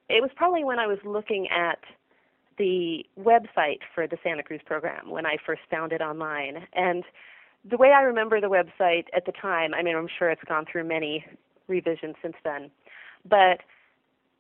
it 0.10 0.22
was 0.22 0.30
probably 0.36 0.64
when 0.64 0.80
I 0.80 0.88
was 0.88 1.00
looking 1.04 1.48
at 1.50 1.80
the 2.58 3.04
website 3.20 3.80
for 3.96 4.08
the 4.08 4.18
Santa 4.24 4.44
Cruz 4.44 4.62
program 4.66 5.10
when 5.10 5.26
I 5.26 5.38
first 5.46 5.62
found 5.72 5.92
it 5.92 6.02
online. 6.02 6.68
And 6.74 7.04
the 7.70 7.78
way 7.78 7.92
I 7.92 8.02
remember 8.02 8.42
the 8.42 8.48
website 8.48 9.06
at 9.16 9.26
the 9.26 9.32
time, 9.32 9.74
I 9.74 9.84
mean, 9.84 9.96
I'm 9.96 10.10
sure 10.20 10.30
it's 10.30 10.44
gone 10.44 10.66
through 10.70 10.84
many 10.84 11.26
revisions 11.68 12.16
since 12.22 12.36
then, 12.44 12.70
but 13.28 13.62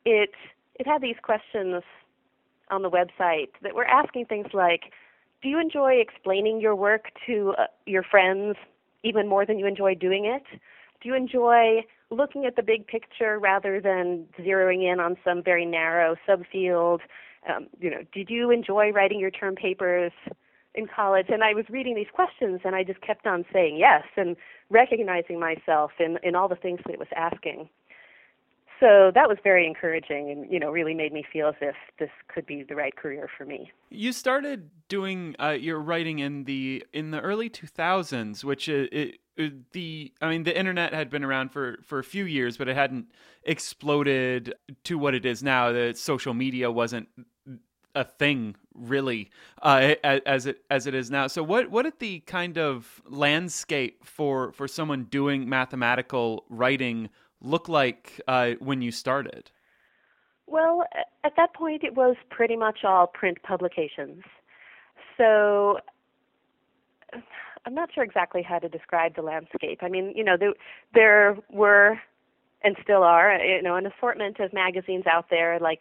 it 0.05 0.31
it 0.75 0.87
had 0.87 1.01
these 1.01 1.15
questions 1.21 1.83
on 2.69 2.81
the 2.81 2.89
website 2.89 3.49
that 3.61 3.75
were 3.75 3.85
asking 3.85 4.25
things 4.25 4.47
like, 4.53 4.91
do 5.41 5.49
you 5.49 5.59
enjoy 5.59 5.93
explaining 5.93 6.59
your 6.59 6.75
work 6.75 7.11
to 7.27 7.53
uh, 7.57 7.65
your 7.85 8.03
friends 8.03 8.55
even 9.03 9.27
more 9.27 9.45
than 9.45 9.59
you 9.59 9.67
enjoy 9.67 9.93
doing 9.93 10.25
it? 10.25 10.43
Do 11.01 11.09
you 11.09 11.15
enjoy 11.15 11.81
looking 12.09 12.45
at 12.45 12.55
the 12.55 12.63
big 12.63 12.87
picture 12.87 13.39
rather 13.39 13.79
than 13.79 14.25
zeroing 14.39 14.91
in 14.91 14.99
on 14.99 15.17
some 15.23 15.43
very 15.43 15.65
narrow 15.65 16.15
subfield? 16.27 16.99
Um, 17.47 17.67
you 17.79 17.89
know, 17.89 18.03
did 18.13 18.29
you 18.29 18.51
enjoy 18.51 18.91
writing 18.91 19.19
your 19.19 19.31
term 19.31 19.55
papers 19.55 20.11
in 20.75 20.87
college? 20.87 21.27
And 21.29 21.43
I 21.43 21.53
was 21.53 21.65
reading 21.69 21.95
these 21.95 22.11
questions, 22.13 22.61
and 22.63 22.75
I 22.75 22.83
just 22.83 23.01
kept 23.01 23.25
on 23.27 23.45
saying 23.53 23.77
yes 23.77 24.03
and 24.17 24.35
recognizing 24.69 25.39
myself 25.39 25.91
in 25.99 26.17
in 26.23 26.35
all 26.35 26.47
the 26.47 26.55
things 26.55 26.79
that 26.85 26.93
it 26.93 26.99
was 26.99 27.09
asking. 27.15 27.69
So 28.79 29.11
that 29.15 29.29
was 29.29 29.37
very 29.43 29.65
encouraging, 29.65 30.29
and 30.29 30.51
you 30.51 30.59
know, 30.59 30.69
really 30.69 30.93
made 30.93 31.13
me 31.13 31.23
feel 31.31 31.47
as 31.47 31.55
if 31.61 31.75
this 31.99 32.09
could 32.27 32.45
be 32.45 32.63
the 32.63 32.75
right 32.75 32.93
career 32.93 33.29
for 33.37 33.45
me. 33.45 33.71
You 33.89 34.11
started 34.11 34.69
doing 34.89 35.35
uh, 35.39 35.51
your 35.51 35.79
writing 35.79 36.19
in 36.19 36.43
the 36.43 36.83
in 36.91 37.11
the 37.11 37.21
early 37.21 37.49
2000s, 37.49 38.43
which 38.43 38.67
it, 38.67 39.19
it, 39.37 39.71
the 39.71 40.11
I 40.21 40.29
mean 40.29 40.43
the 40.43 40.57
internet 40.57 40.93
had 40.93 41.09
been 41.09 41.23
around 41.23 41.53
for 41.53 41.77
for 41.81 41.99
a 41.99 42.03
few 42.03 42.25
years, 42.25 42.57
but 42.57 42.67
it 42.67 42.75
hadn't 42.75 43.07
exploded 43.43 44.53
to 44.83 44.97
what 44.97 45.13
it 45.13 45.25
is 45.25 45.41
now. 45.41 45.71
The 45.71 45.93
social 45.95 46.33
media 46.33 46.69
wasn't 46.69 47.07
a 47.95 48.03
thing 48.03 48.55
really 48.73 49.29
uh, 49.61 49.93
as 50.03 50.45
it 50.45 50.63
as 50.69 50.87
it 50.87 50.95
is 50.95 51.11
now. 51.11 51.27
So 51.27 51.43
what 51.43 51.69
what 51.69 51.83
did 51.83 51.99
the 51.99 52.19
kind 52.21 52.57
of 52.57 53.01
landscape 53.07 54.05
for 54.05 54.51
for 54.51 54.67
someone 54.67 55.05
doing 55.05 55.47
mathematical 55.47 56.45
writing 56.49 57.09
look 57.41 57.67
like 57.67 58.19
uh, 58.27 58.51
when 58.59 58.81
you 58.81 58.91
started? 58.91 59.51
Well, 60.47 60.83
at 61.23 61.35
that 61.37 61.53
point, 61.53 61.83
it 61.83 61.95
was 61.95 62.15
pretty 62.29 62.55
much 62.55 62.83
all 62.83 63.07
print 63.07 63.41
publications. 63.43 64.23
So 65.17 65.79
I'm 67.65 67.73
not 67.73 67.89
sure 67.93 68.03
exactly 68.03 68.41
how 68.41 68.59
to 68.59 68.67
describe 68.67 69.15
the 69.15 69.21
landscape. 69.21 69.79
I 69.81 69.89
mean, 69.89 70.13
you 70.15 70.23
know, 70.23 70.35
there, 70.37 70.53
there 70.93 71.37
were 71.49 71.99
and 72.63 72.75
still 72.81 73.03
are, 73.03 73.35
you 73.37 73.61
know, 73.61 73.75
an 73.75 73.85
assortment 73.85 74.39
of 74.39 74.53
magazines 74.53 75.05
out 75.05 75.25
there 75.29 75.59
like 75.59 75.79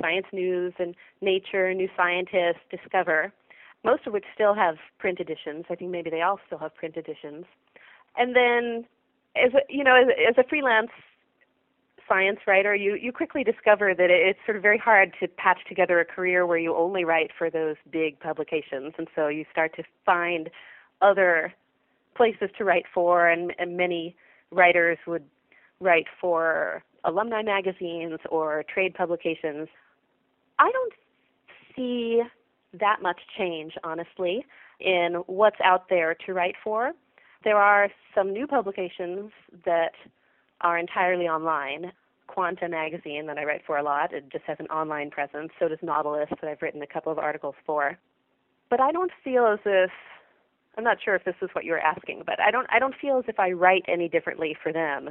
Science 0.00 0.26
News 0.32 0.72
and 0.78 0.94
Nature, 1.20 1.72
New 1.74 1.88
Scientist, 1.96 2.58
Discover, 2.70 3.32
most 3.84 4.06
of 4.06 4.12
which 4.12 4.24
still 4.34 4.54
have 4.54 4.76
print 4.98 5.20
editions. 5.20 5.64
I 5.70 5.74
think 5.74 5.90
maybe 5.90 6.10
they 6.10 6.22
all 6.22 6.40
still 6.46 6.58
have 6.58 6.74
print 6.74 6.96
editions. 6.96 7.44
And 8.16 8.34
then, 8.34 8.84
as 9.36 9.52
a, 9.54 9.60
you 9.68 9.84
know, 9.84 9.94
as, 9.94 10.06
as 10.28 10.38
a 10.38 10.48
freelance 10.48 10.90
science 12.08 12.40
writer, 12.46 12.74
you 12.74 12.94
you 12.94 13.12
quickly 13.12 13.44
discover 13.44 13.94
that 13.94 14.10
it's 14.10 14.38
sort 14.44 14.56
of 14.56 14.62
very 14.62 14.78
hard 14.78 15.12
to 15.20 15.28
patch 15.28 15.60
together 15.68 16.00
a 16.00 16.04
career 16.04 16.46
where 16.46 16.58
you 16.58 16.74
only 16.76 17.04
write 17.04 17.30
for 17.36 17.50
those 17.50 17.76
big 17.90 18.18
publications, 18.20 18.92
and 18.98 19.08
so 19.14 19.28
you 19.28 19.44
start 19.50 19.74
to 19.76 19.82
find 20.04 20.50
other 21.02 21.52
places 22.16 22.48
to 22.56 22.64
write 22.64 22.84
for, 22.92 23.28
and, 23.28 23.52
and 23.58 23.76
many 23.76 24.14
writers 24.50 24.98
would 25.06 25.24
write 25.80 26.06
for 26.20 26.82
alumni 27.04 27.42
magazines 27.42 28.18
or 28.30 28.64
trade 28.72 28.94
publications 28.94 29.68
I 30.58 30.70
don't 30.70 30.92
see 31.74 32.22
that 32.80 33.02
much 33.02 33.20
change, 33.36 33.74
honestly, 33.84 34.44
in 34.80 35.22
what's 35.26 35.60
out 35.62 35.88
there 35.88 36.14
to 36.26 36.32
write 36.32 36.56
for. 36.62 36.92
There 37.44 37.58
are 37.58 37.88
some 38.14 38.32
new 38.32 38.46
publications 38.46 39.30
that 39.64 39.92
are 40.60 40.78
entirely 40.78 41.28
online. 41.28 41.92
Quanta 42.26 42.68
magazine 42.68 43.26
that 43.26 43.38
I 43.38 43.44
write 43.44 43.62
for 43.66 43.76
a 43.76 43.82
lot, 43.82 44.12
it 44.14 44.30
just 44.32 44.44
has 44.46 44.56
an 44.58 44.66
online 44.68 45.10
presence. 45.10 45.52
So 45.58 45.68
does 45.68 45.78
Nautilus 45.82 46.30
that 46.30 46.50
I've 46.50 46.62
written 46.62 46.82
a 46.82 46.86
couple 46.86 47.12
of 47.12 47.18
articles 47.18 47.54
for. 47.66 47.98
But 48.70 48.80
I 48.80 48.92
don't 48.92 49.12
feel 49.22 49.46
as 49.46 49.58
if 49.66 49.90
I'm 50.76 50.84
not 50.84 50.98
sure 51.04 51.14
if 51.14 51.24
this 51.24 51.36
is 51.42 51.50
what 51.52 51.64
you're 51.64 51.78
asking, 51.78 52.22
but 52.26 52.40
I 52.40 52.50
don't 52.50 52.66
I 52.70 52.78
don't 52.78 52.94
feel 53.00 53.18
as 53.18 53.24
if 53.28 53.38
I 53.38 53.52
write 53.52 53.84
any 53.86 54.08
differently 54.08 54.56
for 54.60 54.72
them 54.72 55.10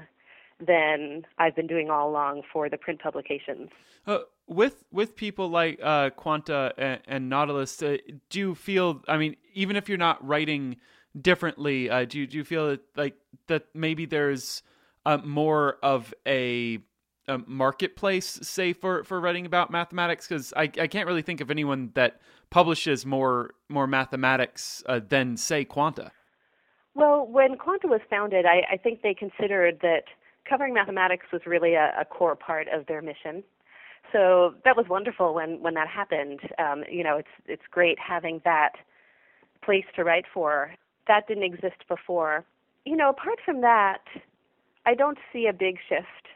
than 0.60 1.26
I've 1.38 1.56
been 1.56 1.68
doing 1.68 1.90
all 1.90 2.10
along 2.10 2.44
for 2.52 2.70
the 2.70 2.78
print 2.78 3.02
publications. 3.02 3.70
Uh, 4.06 4.20
with 4.48 4.84
with 4.92 5.16
people 5.16 5.50
like 5.50 5.80
uh, 5.82 6.10
Quanta 6.12 6.74
and, 6.78 7.00
and 7.08 7.30
Nautilus, 7.30 7.82
uh, 7.82 7.98
do 8.30 8.40
you 8.40 8.56
feel? 8.56 9.02
I 9.08 9.18
mean, 9.18 9.36
even 9.54 9.76
if 9.76 9.88
you're 9.88 9.98
not 9.98 10.26
writing 10.26 10.78
differently, 11.20 11.90
uh, 11.90 12.06
do 12.06 12.20
you, 12.20 12.28
do 12.28 12.38
you 12.38 12.44
feel 12.44 12.70
that, 12.70 12.82
like 12.96 13.16
that 13.48 13.68
maybe 13.74 14.06
there's 14.06 14.64
uh, 15.06 15.18
more 15.18 15.78
of 15.84 16.14
a, 16.26 16.80
a, 17.28 17.38
marketplace, 17.46 18.40
say 18.42 18.74
for 18.74 19.04
for 19.04 19.20
writing 19.20 19.46
about 19.46 19.72
mathematics? 19.72 20.28
Because 20.28 20.54
I 20.56 20.64
I 20.64 20.88
can't 20.88 21.08
really 21.08 21.22
think 21.22 21.42
of 21.42 21.50
anyone 21.50 21.92
that 21.94 22.20
publishes 22.50 23.06
more 23.06 23.54
more 23.70 23.88
mathematics 23.88 24.84
uh, 24.88 25.00
than 25.08 25.38
say 25.38 25.66
Quanta. 25.66 26.12
Well, 26.96 27.26
when 27.26 27.58
Quanta 27.58 27.88
was 27.88 28.02
founded, 28.08 28.46
I, 28.46 28.74
I 28.74 28.78
think 28.78 29.02
they 29.02 29.16
considered 29.16 29.80
that 29.82 30.04
covering 30.48 30.76
mathematics 30.76 31.26
was 31.34 31.42
really 31.48 31.74
a, 31.74 31.92
a 32.00 32.06
core 32.06 32.36
part 32.36 32.68
of 32.68 32.86
their 32.86 33.02
mission. 33.02 33.44
So 34.12 34.56
that 34.64 34.76
was 34.78 34.88
wonderful 34.90 35.34
when 35.34 35.62
when 35.62 35.74
that 35.76 35.88
happened. 35.88 36.42
Um, 36.60 36.84
you 36.90 37.04
know, 37.04 37.18
it's 37.18 37.36
it's 37.46 37.64
great 37.72 37.98
having 38.00 38.42
that 38.46 38.74
place 39.64 39.86
to 39.96 40.04
write 40.04 40.26
for. 40.32 40.74
That 41.08 41.28
didn't 41.28 41.44
exist 41.44 41.88
before. 41.88 42.46
You 42.86 42.96
know, 42.96 43.10
apart 43.10 43.40
from 43.44 43.62
that, 43.62 44.04
I 44.86 44.94
don't 44.94 45.18
see 45.32 45.48
a 45.48 45.54
big 45.54 45.78
shift. 45.88 46.28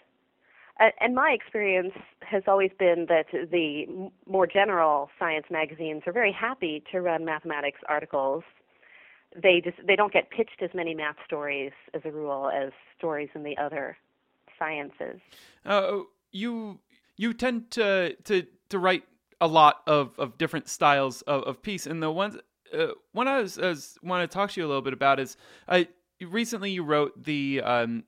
And 1.00 1.16
my 1.16 1.32
experience 1.32 1.94
has 2.22 2.44
always 2.48 2.70
been 2.78 3.08
that 3.10 3.26
the 3.32 4.12
more 4.28 4.46
general 4.46 5.10
science 5.18 5.48
magazines 5.50 6.04
are 6.06 6.14
very 6.14 6.32
happy 6.32 6.84
to 6.92 7.02
run 7.02 7.26
mathematics 7.26 7.80
articles. 7.90 8.44
They 9.36 9.60
just 9.60 9.78
they 9.88 9.96
don't 9.96 10.14
get 10.14 10.30
pitched 10.30 10.62
as 10.62 10.70
many 10.76 10.94
math 10.94 11.16
stories 11.26 11.72
as 11.96 12.02
a 12.06 12.12
rule 12.12 12.50
as 12.50 12.72
stories 12.96 13.30
in 13.34 13.42
the 13.42 13.58
other 13.58 13.98
sciences. 14.60 15.20
Uh, 15.66 16.02
you 16.32 16.78
you 17.18 17.34
tend 17.34 17.72
to 17.72 18.16
to 18.26 18.46
to 18.70 18.80
write 18.80 19.04
a 19.40 19.48
lot 19.48 19.82
of, 19.86 20.18
of 20.18 20.38
different 20.38 20.68
styles 20.68 21.22
of, 21.24 21.44
of 21.44 21.62
piece, 21.62 21.86
and 21.86 22.02
the 22.02 22.12
ones 22.12 22.38
uh, 22.74 22.88
one 23.12 23.28
I 23.28 23.42
was, 23.42 23.58
was 23.58 23.98
want 24.02 24.30
to 24.30 24.34
talk 24.34 24.52
to 24.52 24.62
you 24.62 24.66
a 24.66 24.70
little 24.70 24.82
bit 24.82 24.94
about 24.94 25.20
is 25.20 25.38
uh, 25.68 25.84
recently 26.22 26.72
you 26.72 26.84
wrote 26.84 27.24
the 27.24 27.62
um, 27.64 28.04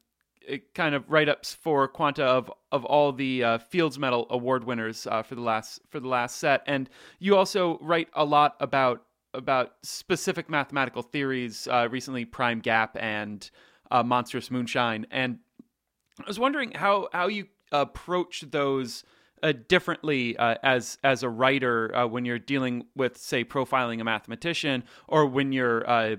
uh, 0.51 0.57
kind 0.73 0.95
of 0.95 1.09
write 1.09 1.29
ups 1.29 1.53
for 1.53 1.87
Quanta 1.87 2.23
of 2.23 2.51
of 2.71 2.85
all 2.85 3.11
the 3.11 3.43
uh, 3.43 3.57
Fields 3.57 3.99
Medal 3.99 4.27
award 4.29 4.63
winners 4.63 5.07
uh, 5.07 5.23
for 5.23 5.35
the 5.35 5.41
last 5.41 5.81
for 5.89 5.99
the 5.99 6.07
last 6.07 6.37
set, 6.37 6.63
and 6.65 6.89
you 7.19 7.35
also 7.35 7.77
write 7.81 8.09
a 8.13 8.25
lot 8.25 8.55
about 8.59 9.03
about 9.33 9.73
specific 9.83 10.49
mathematical 10.49 11.01
theories. 11.01 11.67
Uh, 11.67 11.87
recently, 11.89 12.25
prime 12.25 12.59
gap 12.59 12.97
and 12.99 13.49
uh, 13.91 14.03
monstrous 14.03 14.49
moonshine, 14.49 15.05
and 15.11 15.39
I 16.19 16.27
was 16.27 16.39
wondering 16.39 16.71
how 16.71 17.09
how 17.13 17.27
you 17.27 17.47
approach 17.71 18.41
those 18.51 19.03
uh, 19.41 19.53
differently 19.67 20.38
uh, 20.38 20.55
as 20.63 20.97
as 21.03 21.23
a 21.23 21.29
writer 21.29 21.95
uh, 21.95 22.07
when 22.07 22.25
you're 22.25 22.39
dealing 22.39 22.85
with, 22.95 23.17
say, 23.17 23.43
profiling 23.43 24.01
a 24.01 24.03
mathematician, 24.03 24.83
or 25.07 25.25
when 25.25 25.51
you're 25.51 25.89
uh, 25.89 26.15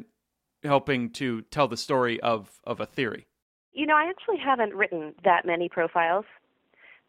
helping 0.64 1.10
to 1.10 1.42
tell 1.42 1.68
the 1.68 1.76
story 1.76 2.20
of 2.20 2.60
of 2.64 2.80
a 2.80 2.86
theory. 2.86 3.26
You 3.72 3.86
know, 3.86 3.96
I 3.96 4.08
actually 4.08 4.38
haven't 4.38 4.74
written 4.74 5.14
that 5.24 5.46
many 5.46 5.68
profiles. 5.68 6.24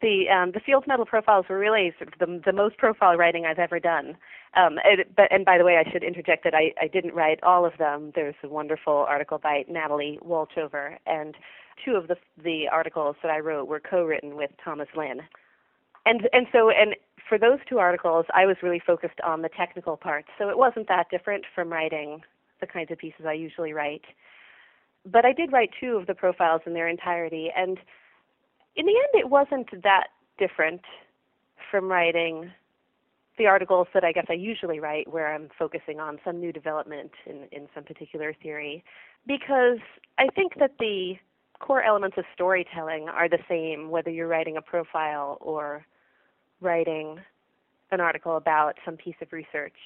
The 0.00 0.24
um, 0.28 0.52
the 0.52 0.60
Fields 0.60 0.86
Medal 0.86 1.06
profiles 1.06 1.46
were 1.48 1.58
really 1.58 1.92
sort 1.98 2.12
of 2.12 2.18
the, 2.18 2.42
the 2.44 2.52
most 2.52 2.76
profile 2.76 3.16
writing 3.16 3.46
I've 3.46 3.58
ever 3.58 3.78
done. 3.78 4.16
Um, 4.54 4.78
and, 4.84 5.04
but 5.16 5.32
and 5.32 5.44
by 5.44 5.58
the 5.58 5.64
way, 5.64 5.76
I 5.76 5.90
should 5.90 6.02
interject 6.04 6.44
that 6.44 6.54
I, 6.54 6.72
I 6.80 6.88
didn't 6.88 7.14
write 7.14 7.42
all 7.42 7.64
of 7.64 7.78
them. 7.78 8.12
There's 8.14 8.34
a 8.42 8.48
wonderful 8.48 9.06
article 9.08 9.38
by 9.38 9.64
Natalie 9.68 10.18
Wolchover, 10.22 10.98
and 11.06 11.36
two 11.84 11.92
of 11.92 12.08
the 12.08 12.16
the 12.42 12.68
articles 12.70 13.16
that 13.22 13.30
I 13.30 13.38
wrote 13.40 13.68
were 13.68 13.80
co-written 13.80 14.36
with 14.36 14.50
Thomas 14.64 14.88
Lin. 14.96 15.20
and 16.06 16.28
and 16.32 16.46
so 16.52 16.70
and 16.70 16.96
for 17.28 17.38
those 17.38 17.58
two 17.68 17.78
articles, 17.78 18.26
I 18.34 18.46
was 18.46 18.56
really 18.62 18.82
focused 18.84 19.20
on 19.24 19.42
the 19.42 19.48
technical 19.48 19.96
parts, 19.96 20.28
so 20.38 20.48
it 20.48 20.58
wasn't 20.58 20.88
that 20.88 21.08
different 21.10 21.44
from 21.54 21.72
writing 21.72 22.22
the 22.60 22.66
kinds 22.66 22.90
of 22.90 22.98
pieces 22.98 23.24
I 23.26 23.32
usually 23.32 23.72
write. 23.72 24.04
But 25.06 25.24
I 25.24 25.32
did 25.32 25.52
write 25.52 25.70
two 25.80 25.96
of 25.96 26.06
the 26.06 26.14
profiles 26.14 26.62
in 26.66 26.74
their 26.74 26.88
entirety, 26.88 27.50
and 27.56 27.78
in 28.76 28.86
the 28.86 28.92
end, 28.92 29.14
it 29.14 29.28
wasn't 29.28 29.82
that 29.82 30.08
different 30.38 30.82
from 31.70 31.86
writing 31.90 32.50
the 33.38 33.46
articles 33.46 33.88
that 33.94 34.04
I 34.04 34.12
guess 34.12 34.26
I 34.28 34.34
usually 34.34 34.78
write, 34.78 35.08
where 35.08 35.34
I'm 35.34 35.48
focusing 35.58 35.98
on 35.98 36.18
some 36.24 36.38
new 36.38 36.52
development 36.52 37.12
in, 37.26 37.46
in 37.50 37.68
some 37.74 37.84
particular 37.84 38.34
theory, 38.42 38.84
because 39.26 39.78
I 40.18 40.28
think 40.28 40.52
that 40.58 40.72
the 40.78 41.14
core 41.62 41.82
elements 41.82 42.18
of 42.18 42.24
storytelling 42.34 43.08
are 43.08 43.28
the 43.28 43.38
same 43.48 43.88
whether 43.88 44.10
you're 44.10 44.28
writing 44.28 44.56
a 44.56 44.62
profile 44.62 45.38
or 45.40 45.86
writing 46.60 47.18
an 47.90 48.00
article 48.00 48.36
about 48.36 48.74
some 48.84 48.96
piece 48.96 49.14
of 49.22 49.32
research. 49.32 49.76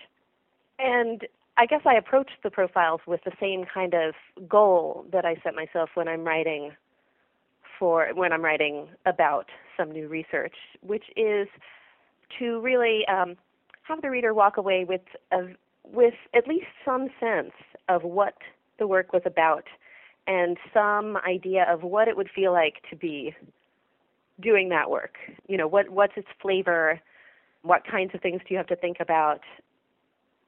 And 0.78 1.26
I 1.56 1.66
guess 1.66 1.82
I 1.84 1.94
approach 1.94 2.30
the 2.42 2.50
profiles 2.50 3.00
with 3.06 3.20
the 3.24 3.32
same 3.40 3.64
kind 3.72 3.94
of 3.94 4.14
goal 4.48 5.06
that 5.12 5.24
I 5.24 5.36
set 5.44 5.54
myself 5.54 5.90
when 5.94 6.08
I'm 6.08 6.24
writing 6.24 6.72
for 7.78 8.08
when 8.14 8.32
I'm 8.32 8.42
writing 8.42 8.88
about 9.04 9.46
some 9.76 9.92
new 9.92 10.08
research, 10.08 10.54
which 10.80 11.04
is 11.14 11.46
to 12.38 12.60
really 12.60 13.06
um, 13.06 13.36
have 13.82 14.00
the 14.02 14.10
reader 14.10 14.32
walk 14.32 14.56
away 14.56 14.84
with 14.84 15.02
a, 15.30 15.48
with 15.84 16.14
at 16.34 16.48
least 16.48 16.66
some 16.84 17.08
sense 17.20 17.52
of 17.88 18.02
what 18.02 18.34
the 18.78 18.86
work 18.86 19.12
was 19.12 19.22
about 19.24 19.64
and 20.26 20.56
some 20.74 21.16
idea 21.18 21.66
of 21.68 21.82
what 21.82 22.08
it 22.08 22.16
would 22.16 22.28
feel 22.34 22.52
like 22.52 22.82
to 22.90 22.96
be 22.96 23.34
doing 24.40 24.68
that 24.70 24.90
work. 24.90 25.14
You 25.48 25.56
know, 25.56 25.68
what 25.68 25.88
what's 25.90 26.14
its 26.16 26.28
flavor? 26.40 27.00
What 27.62 27.82
kinds 27.86 28.14
of 28.14 28.20
things 28.20 28.40
do 28.46 28.54
you 28.54 28.58
have 28.58 28.66
to 28.68 28.76
think 28.76 28.98
about? 29.00 29.40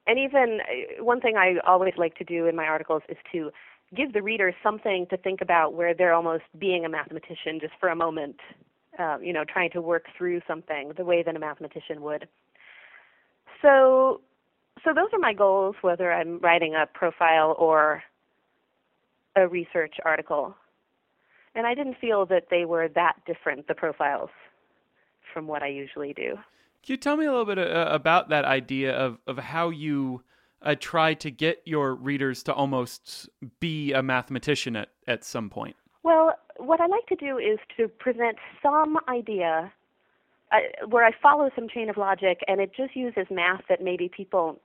And 0.06 0.18
even 0.18 0.60
uh, 0.62 1.04
one 1.04 1.20
thing 1.20 1.36
I 1.36 1.56
always 1.66 1.94
like 1.96 2.16
to 2.16 2.24
do 2.24 2.46
in 2.46 2.56
my 2.56 2.64
articles 2.64 3.02
is 3.08 3.16
to 3.32 3.50
give 3.94 4.12
the 4.12 4.22
reader 4.22 4.52
something 4.62 5.06
to 5.10 5.16
think 5.16 5.40
about 5.40 5.74
where 5.74 5.94
they're 5.94 6.14
almost 6.14 6.44
being 6.58 6.84
a 6.84 6.88
mathematician 6.88 7.58
just 7.60 7.72
for 7.80 7.88
a 7.88 7.96
moment, 7.96 8.36
uh, 8.98 9.18
you 9.20 9.32
know, 9.32 9.44
trying 9.44 9.70
to 9.70 9.80
work 9.80 10.04
through 10.16 10.40
something 10.46 10.92
the 10.96 11.04
way 11.04 11.22
that 11.22 11.34
a 11.34 11.38
mathematician 11.38 12.02
would. 12.02 12.28
So, 13.62 14.20
so 14.84 14.92
those 14.94 15.08
are 15.12 15.18
my 15.18 15.32
goals, 15.32 15.76
whether 15.80 16.12
I'm 16.12 16.38
writing 16.40 16.74
a 16.74 16.86
profile 16.86 17.56
or 17.58 18.02
a 19.38 19.48
research 19.48 19.94
article. 20.04 20.54
And 21.54 21.66
I 21.66 21.74
didn't 21.74 21.96
feel 22.00 22.26
that 22.26 22.44
they 22.50 22.64
were 22.64 22.88
that 22.94 23.14
different, 23.26 23.68
the 23.68 23.74
profiles, 23.74 24.30
from 25.32 25.46
what 25.46 25.62
I 25.62 25.68
usually 25.68 26.12
do. 26.12 26.34
Can 26.84 26.94
you 26.94 26.96
tell 26.96 27.16
me 27.16 27.26
a 27.26 27.30
little 27.30 27.44
bit 27.44 27.58
uh, 27.58 27.88
about 27.90 28.28
that 28.28 28.44
idea 28.44 28.94
of, 28.94 29.18
of 29.26 29.38
how 29.38 29.70
you 29.70 30.22
uh, 30.62 30.74
try 30.78 31.14
to 31.14 31.30
get 31.30 31.62
your 31.64 31.94
readers 31.94 32.42
to 32.44 32.54
almost 32.54 33.28
be 33.60 33.92
a 33.92 34.02
mathematician 34.02 34.76
at, 34.76 34.90
at 35.06 35.24
some 35.24 35.50
point? 35.50 35.76
Well, 36.02 36.34
what 36.56 36.80
I 36.80 36.86
like 36.86 37.06
to 37.06 37.16
do 37.16 37.38
is 37.38 37.58
to 37.76 37.88
present 37.88 38.36
some 38.62 38.98
idea 39.08 39.72
uh, 40.52 40.86
where 40.88 41.04
I 41.04 41.12
follow 41.22 41.50
some 41.54 41.68
chain 41.68 41.90
of 41.90 41.96
logic 41.96 42.40
and 42.48 42.60
it 42.60 42.72
just 42.74 42.96
uses 42.96 43.26
math 43.30 43.62
that 43.68 43.82
maybe 43.82 44.08
people 44.08 44.60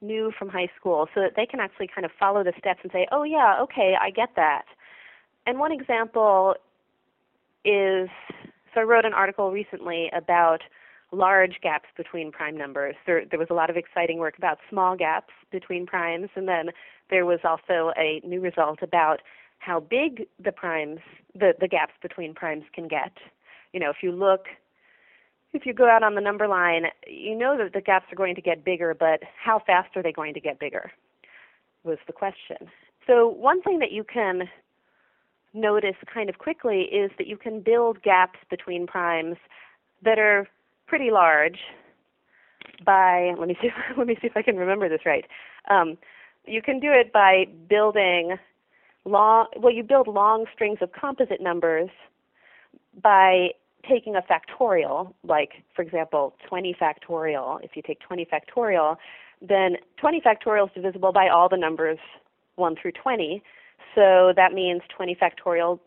knew 0.00 0.32
from 0.38 0.48
high 0.48 0.68
school 0.78 1.08
so 1.14 1.20
that 1.20 1.32
they 1.36 1.46
can 1.46 1.60
actually 1.60 1.88
kind 1.92 2.04
of 2.04 2.10
follow 2.18 2.42
the 2.42 2.52
steps 2.58 2.80
and 2.82 2.92
say, 2.92 3.06
oh, 3.12 3.22
yeah, 3.22 3.56
okay, 3.60 3.94
I 4.00 4.10
get 4.10 4.30
that. 4.36 4.64
And 5.46 5.58
one 5.58 5.72
example 5.72 6.54
is 7.64 8.08
so 8.74 8.80
I 8.80 8.84
wrote 8.84 9.04
an 9.04 9.12
article 9.12 9.50
recently 9.50 10.10
about 10.14 10.62
large 11.12 11.56
gaps 11.62 11.88
between 11.96 12.30
prime 12.30 12.56
numbers. 12.56 12.94
There, 13.04 13.24
there 13.28 13.38
was 13.38 13.48
a 13.50 13.54
lot 13.54 13.68
of 13.68 13.76
exciting 13.76 14.18
work 14.18 14.38
about 14.38 14.58
small 14.68 14.96
gaps 14.96 15.32
between 15.50 15.86
primes, 15.86 16.28
and 16.36 16.46
then 16.46 16.70
there 17.10 17.26
was 17.26 17.40
also 17.44 17.92
a 17.96 18.20
new 18.24 18.40
result 18.40 18.78
about 18.82 19.20
how 19.58 19.80
big 19.80 20.26
the 20.42 20.52
primes, 20.52 21.00
the, 21.34 21.52
the 21.60 21.68
gaps 21.68 21.94
between 22.00 22.32
primes 22.32 22.64
can 22.72 22.86
get. 22.86 23.12
You 23.72 23.80
know, 23.80 23.90
if 23.90 23.96
you 24.02 24.12
look 24.12 24.46
if 25.52 25.66
you 25.66 25.72
go 25.72 25.88
out 25.88 26.02
on 26.02 26.14
the 26.14 26.20
number 26.20 26.46
line, 26.46 26.84
you 27.06 27.36
know 27.36 27.56
that 27.58 27.72
the 27.72 27.80
gaps 27.80 28.06
are 28.12 28.16
going 28.16 28.34
to 28.34 28.40
get 28.40 28.64
bigger, 28.64 28.94
but 28.94 29.20
how 29.42 29.60
fast 29.66 29.96
are 29.96 30.02
they 30.02 30.12
going 30.12 30.34
to 30.34 30.40
get 30.40 30.58
bigger? 30.58 30.92
Was 31.82 31.98
the 32.06 32.12
question. 32.12 32.68
So, 33.06 33.28
one 33.28 33.62
thing 33.62 33.78
that 33.78 33.90
you 33.90 34.04
can 34.04 34.48
notice 35.52 35.96
kind 36.12 36.28
of 36.28 36.38
quickly 36.38 36.82
is 36.82 37.10
that 37.18 37.26
you 37.26 37.36
can 37.36 37.60
build 37.60 38.02
gaps 38.02 38.38
between 38.50 38.86
primes 38.86 39.36
that 40.04 40.18
are 40.18 40.46
pretty 40.86 41.10
large 41.10 41.58
by 42.84 43.34
let 43.38 43.48
me 43.48 43.56
see 43.62 43.68
let 43.96 44.06
me 44.06 44.16
see 44.20 44.26
if 44.26 44.36
I 44.36 44.42
can 44.42 44.56
remember 44.56 44.88
this 44.88 45.00
right. 45.04 45.24
Um, 45.68 45.98
you 46.46 46.62
can 46.62 46.80
do 46.80 46.88
it 46.92 47.12
by 47.12 47.46
building 47.68 48.36
long 49.04 49.46
well 49.56 49.72
you 49.72 49.82
build 49.82 50.06
long 50.06 50.44
strings 50.52 50.78
of 50.80 50.92
composite 50.92 51.40
numbers 51.40 51.88
by 53.02 53.48
taking 53.88 54.16
a 54.16 54.22
factorial, 54.22 55.12
like 55.24 55.62
for 55.74 55.82
example 55.82 56.34
20 56.48 56.76
factorial, 56.80 57.62
if 57.62 57.72
you 57.74 57.82
take 57.82 58.00
20 58.00 58.26
factorial, 58.26 58.96
then 59.40 59.76
20 59.98 60.20
factorial 60.20 60.66
is 60.66 60.72
divisible 60.74 61.12
by 61.12 61.28
all 61.28 61.48
the 61.48 61.56
numbers 61.56 61.98
1 62.56 62.76
through 62.80 62.92
20. 62.92 63.42
So 63.94 64.32
that 64.36 64.52
means 64.52 64.82
20 64.94 65.16
factorial 65.16 65.80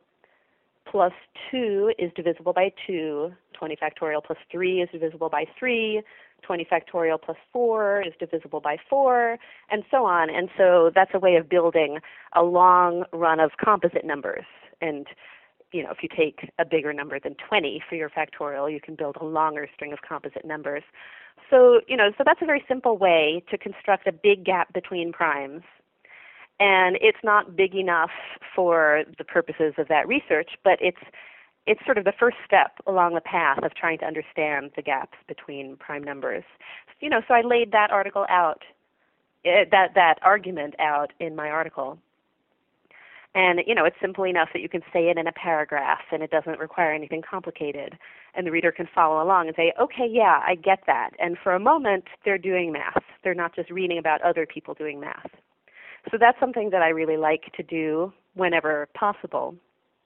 plus 0.90 1.14
2 1.52 1.94
is 1.98 2.12
divisible 2.16 2.54
by 2.54 2.72
2, 2.88 3.32
20 3.54 3.76
factorial 3.76 4.24
plus 4.24 4.38
3 4.52 4.82
is 4.82 4.90
divisible 4.92 5.30
by 5.30 5.46
3, 5.58 6.02
20 6.42 6.66
factorial 6.66 7.22
plus 7.22 7.38
4 7.52 8.04
is 8.06 8.14
divisible 8.20 8.60
by 8.60 8.78
4, 8.90 9.38
and 9.72 9.84
so 9.90 10.06
on. 10.06 10.30
And 10.30 10.50
so 10.58 10.92
that's 10.94 11.12
a 11.14 11.20
way 11.20 11.36
of 11.36 11.48
building 11.48 12.00
a 12.36 12.44
long 12.44 13.06
run 13.14 13.40
of 13.40 13.52
composite 13.64 14.06
numbers. 14.06 14.46
And 14.82 15.08
you 15.74 15.84
know, 15.84 15.92
if 15.92 15.98
you 16.02 16.10
take 16.16 16.50
a 16.60 16.66
bigger 16.66 16.94
number 16.94 17.20
than 17.20 17.36
20 17.48 17.84
for 17.90 17.96
your 17.96 18.10
factorial, 18.10 18.72
you 18.72 18.80
can 18.80 18.96
build 18.96 19.18
a 19.20 19.26
longer 19.26 19.68
string 19.74 19.92
of 19.92 20.00
composite 20.08 20.46
numbers. 20.46 20.84
So, 21.50 21.82
you 21.88 21.98
know, 21.98 22.12
so 22.18 22.24
that's 22.26 22.42
a 22.42 22.46
very 22.46 22.64
simple 22.68 22.98
way 22.98 23.44
to 23.50 23.58
construct 23.58 24.08
a 24.08 24.12
big 24.12 24.46
gap 24.46 24.72
between 24.72 25.12
primes. 25.12 25.64
And 26.60 26.98
it's 27.02 27.18
not 27.24 27.56
big 27.56 27.76
enough 27.76 28.12
for 28.56 29.04
the 29.18 29.24
purposes 29.24 29.74
of 29.78 29.88
that 29.88 30.08
research, 30.08 30.52
but 30.64 30.78
it's 30.80 31.02
it's 31.66 31.84
sort 31.86 31.98
of 31.98 32.04
the 32.04 32.14
first 32.20 32.38
step 32.46 32.74
along 32.88 33.14
the 33.14 33.22
path 33.22 33.64
of 33.64 33.74
trying 33.74 33.98
to 33.98 34.06
understand 34.06 34.72
the 34.76 34.82
gaps 34.82 35.18
between 35.28 35.78
prime 35.78 36.04
numbers. 36.04 36.44
You 37.00 37.10
know, 37.10 37.22
so 37.26 37.34
I 37.34 37.42
laid 37.42 37.72
that 37.72 37.90
article 37.90 38.26
out, 38.30 38.64
eh, 39.46 39.64
that 39.72 39.96
that 39.96 40.20
argument 40.22 40.76
out 40.78 41.14
in 41.20 41.36
my 41.36 41.50
article. 41.50 41.98
And 43.36 43.62
you 43.66 43.74
know, 43.74 43.86
it's 43.86 43.96
simple 44.00 44.26
enough 44.26 44.50
that 44.54 44.62
you 44.62 44.70
can 44.70 44.82
say 44.94 45.10
it 45.10 45.18
in 45.18 45.28
a 45.28 45.32
paragraph 45.32 46.02
and 46.12 46.22
it 46.22 46.30
doesn't 46.30 46.60
require 46.60 46.92
anything 46.92 47.24
complicated. 47.28 47.98
And 48.36 48.46
the 48.46 48.52
reader 48.52 48.72
can 48.72 48.88
follow 48.94 49.24
along 49.24 49.48
and 49.48 49.56
say, 49.56 49.74
"Okay, 49.80 50.08
yeah, 50.08 50.42
I 50.46 50.56
get 50.56 50.84
that." 50.86 51.12
And 51.20 51.38
for 51.38 51.54
a 51.54 51.60
moment, 51.60 52.06
they're 52.26 52.38
doing 52.38 52.72
math. 52.72 53.04
They're 53.24 53.34
not 53.34 53.56
just 53.56 53.72
reading 53.72 53.98
about 53.98 54.22
other 54.22 54.46
people 54.46 54.74
doing 54.74 55.00
math. 55.00 55.32
So 56.12 56.18
that's 56.20 56.40
something 56.40 56.70
that 56.72 56.82
I 56.82 56.90
really 56.90 57.18
like 57.18 57.52
to 57.56 57.64
do 57.64 58.14
whenever 58.34 58.88
possible. 58.94 59.56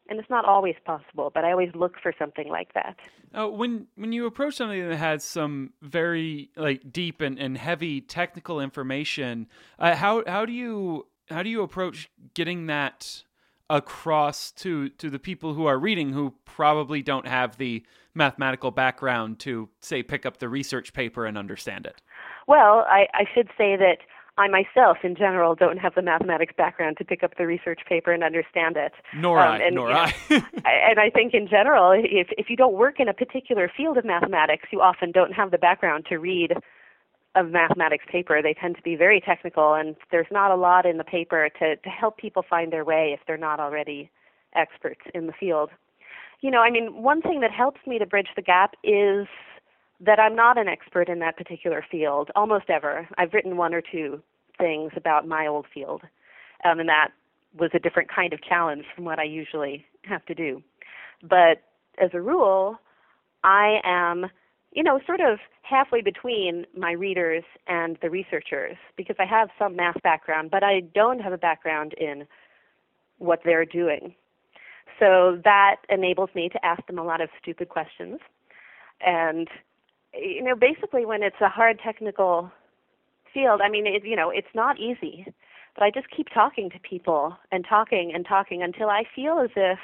And 0.09 0.19
it's 0.19 0.29
not 0.29 0.45
always 0.45 0.75
possible, 0.85 1.31
but 1.33 1.43
I 1.43 1.51
always 1.51 1.71
look 1.75 1.95
for 2.01 2.13
something 2.17 2.47
like 2.47 2.73
that. 2.73 2.95
Uh, 3.33 3.47
when 3.47 3.87
when 3.95 4.13
you 4.13 4.25
approach 4.25 4.55
something 4.55 4.87
that 4.87 4.95
has 4.95 5.23
some 5.23 5.73
very 5.81 6.49
like 6.55 6.93
deep 6.93 7.19
and, 7.19 7.37
and 7.37 7.57
heavy 7.57 7.99
technical 7.99 8.61
information, 8.61 9.47
uh, 9.79 9.95
how 9.95 10.23
how 10.25 10.45
do 10.45 10.53
you 10.53 11.07
how 11.29 11.43
do 11.43 11.49
you 11.49 11.61
approach 11.61 12.09
getting 12.33 12.67
that 12.67 13.23
across 13.69 14.51
to 14.51 14.89
to 14.89 15.09
the 15.09 15.19
people 15.19 15.53
who 15.53 15.65
are 15.65 15.77
reading 15.77 16.13
who 16.13 16.33
probably 16.45 17.01
don't 17.01 17.27
have 17.27 17.57
the 17.57 17.83
mathematical 18.13 18.71
background 18.71 19.39
to 19.39 19.69
say 19.81 20.01
pick 20.01 20.25
up 20.25 20.37
the 20.37 20.49
research 20.49 20.93
paper 20.93 21.25
and 21.25 21.37
understand 21.37 21.85
it? 21.85 22.01
Well, 22.47 22.85
I, 22.87 23.07
I 23.13 23.25
should 23.33 23.49
say 23.57 23.75
that 23.75 23.97
I 24.37 24.47
myself, 24.47 24.99
in 25.03 25.15
general, 25.15 25.55
don't 25.55 25.77
have 25.77 25.95
the 25.95 26.01
mathematics 26.01 26.53
background 26.55 26.97
to 26.97 27.05
pick 27.05 27.23
up 27.23 27.37
the 27.37 27.47
research 27.47 27.81
paper 27.89 28.11
and 28.11 28.23
understand 28.23 28.77
it. 28.77 28.93
Nor 29.15 29.39
um, 29.39 29.53
I. 29.53 29.57
And, 29.57 29.75
nor 29.75 29.91
I. 29.91 30.13
and 30.29 30.99
I 30.99 31.09
think, 31.09 31.33
in 31.33 31.47
general, 31.47 31.91
if 31.91 32.27
if 32.37 32.49
you 32.49 32.55
don't 32.55 32.73
work 32.73 32.99
in 32.99 33.09
a 33.09 33.13
particular 33.13 33.71
field 33.75 33.97
of 33.97 34.05
mathematics, 34.05 34.69
you 34.71 34.81
often 34.81 35.11
don't 35.11 35.33
have 35.33 35.51
the 35.51 35.57
background 35.57 36.05
to 36.09 36.17
read 36.17 36.53
a 37.37 37.43
mathematics 37.43 38.05
paper. 38.11 38.41
They 38.41 38.53
tend 38.53 38.75
to 38.77 38.81
be 38.81 38.95
very 38.95 39.21
technical, 39.21 39.73
and 39.73 39.95
there's 40.11 40.27
not 40.31 40.51
a 40.51 40.55
lot 40.55 40.85
in 40.85 40.97
the 40.97 41.03
paper 41.03 41.49
to, 41.59 41.75
to 41.75 41.89
help 41.89 42.17
people 42.17 42.43
find 42.49 42.71
their 42.71 42.85
way 42.85 43.11
if 43.13 43.19
they're 43.27 43.37
not 43.37 43.59
already 43.59 44.09
experts 44.55 45.01
in 45.13 45.27
the 45.27 45.33
field. 45.33 45.69
You 46.41 46.51
know, 46.51 46.61
I 46.61 46.71
mean, 46.71 47.01
one 47.01 47.21
thing 47.21 47.39
that 47.41 47.51
helps 47.51 47.81
me 47.85 47.99
to 47.99 48.05
bridge 48.05 48.29
the 48.35 48.41
gap 48.41 48.73
is 48.83 49.27
that 49.99 50.19
I'm 50.19 50.35
not 50.35 50.57
an 50.57 50.67
expert 50.67 51.09
in 51.09 51.19
that 51.19 51.37
particular 51.37 51.83
field 51.89 52.29
almost 52.35 52.69
ever. 52.69 53.07
I've 53.17 53.33
written 53.33 53.57
one 53.57 53.73
or 53.73 53.81
two 53.81 54.21
things 54.57 54.91
about 54.95 55.27
my 55.27 55.47
old 55.47 55.65
field, 55.73 56.01
um, 56.63 56.79
and 56.79 56.89
that 56.89 57.09
was 57.57 57.71
a 57.73 57.79
different 57.79 58.09
kind 58.13 58.33
of 58.33 58.43
challenge 58.43 58.85
from 58.95 59.05
what 59.05 59.19
I 59.19 59.23
usually 59.23 59.85
have 60.03 60.25
to 60.25 60.35
do. 60.35 60.61
But 61.23 61.63
as 61.99 62.11
a 62.13 62.21
rule, 62.21 62.79
I 63.43 63.79
am, 63.83 64.27
you 64.77 64.83
know, 64.83 64.99
sort 65.07 65.21
of 65.21 65.39
halfway 65.63 66.01
between 66.01 66.63
my 66.77 66.91
readers 66.91 67.43
and 67.65 67.97
the 68.03 68.11
researchers 68.11 68.77
because 68.95 69.15
I 69.17 69.25
have 69.25 69.49
some 69.57 69.75
math 69.75 69.99
background, 70.03 70.51
but 70.51 70.63
I 70.63 70.81
don't 70.93 71.19
have 71.19 71.33
a 71.33 71.37
background 71.37 71.95
in 71.97 72.27
what 73.17 73.39
they're 73.43 73.65
doing. 73.65 74.13
So 74.99 75.41
that 75.43 75.77
enables 75.89 76.29
me 76.35 76.47
to 76.49 76.63
ask 76.63 76.85
them 76.85 76.99
a 76.99 77.03
lot 77.03 77.21
of 77.21 77.29
stupid 77.41 77.69
questions. 77.69 78.19
And, 79.01 79.47
you 80.13 80.43
know, 80.43 80.55
basically 80.55 81.07
when 81.07 81.23
it's 81.23 81.41
a 81.41 81.49
hard 81.49 81.79
technical 81.83 82.51
field, 83.33 83.61
I 83.63 83.69
mean, 83.69 83.87
it, 83.87 84.05
you 84.05 84.15
know, 84.15 84.29
it's 84.29 84.53
not 84.53 84.79
easy. 84.79 85.25
But 85.73 85.85
I 85.85 85.89
just 85.89 86.05
keep 86.15 86.27
talking 86.31 86.69
to 86.69 86.79
people 86.87 87.35
and 87.51 87.65
talking 87.67 88.11
and 88.13 88.23
talking 88.27 88.61
until 88.61 88.91
I 88.91 89.05
feel 89.15 89.39
as 89.39 89.49
if 89.55 89.79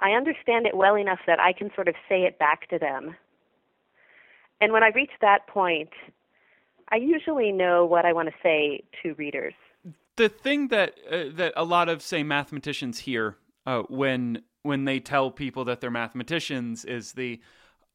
I 0.00 0.10
understand 0.10 0.66
it 0.66 0.76
well 0.76 0.96
enough 0.96 1.20
that 1.28 1.38
I 1.38 1.52
can 1.52 1.70
sort 1.76 1.86
of 1.86 1.94
say 2.08 2.22
it 2.22 2.40
back 2.40 2.68
to 2.70 2.78
them. 2.80 3.14
And 4.60 4.72
when 4.72 4.82
I 4.82 4.88
reach 4.88 5.10
that 5.20 5.46
point, 5.46 5.90
I 6.90 6.96
usually 6.96 7.52
know 7.52 7.84
what 7.84 8.04
I 8.04 8.12
want 8.12 8.28
to 8.28 8.34
say 8.42 8.84
to 9.02 9.14
readers. 9.14 9.54
The 10.16 10.28
thing 10.28 10.68
that 10.68 10.94
uh, 11.10 11.24
that 11.34 11.52
a 11.56 11.64
lot 11.64 11.88
of 11.88 12.00
say 12.02 12.22
mathematicians 12.22 13.00
hear 13.00 13.36
uh, 13.66 13.82
when 13.88 14.42
when 14.62 14.84
they 14.84 14.98
tell 15.00 15.30
people 15.30 15.64
that 15.66 15.80
they're 15.80 15.90
mathematicians 15.90 16.84
is 16.84 17.12
the 17.12 17.40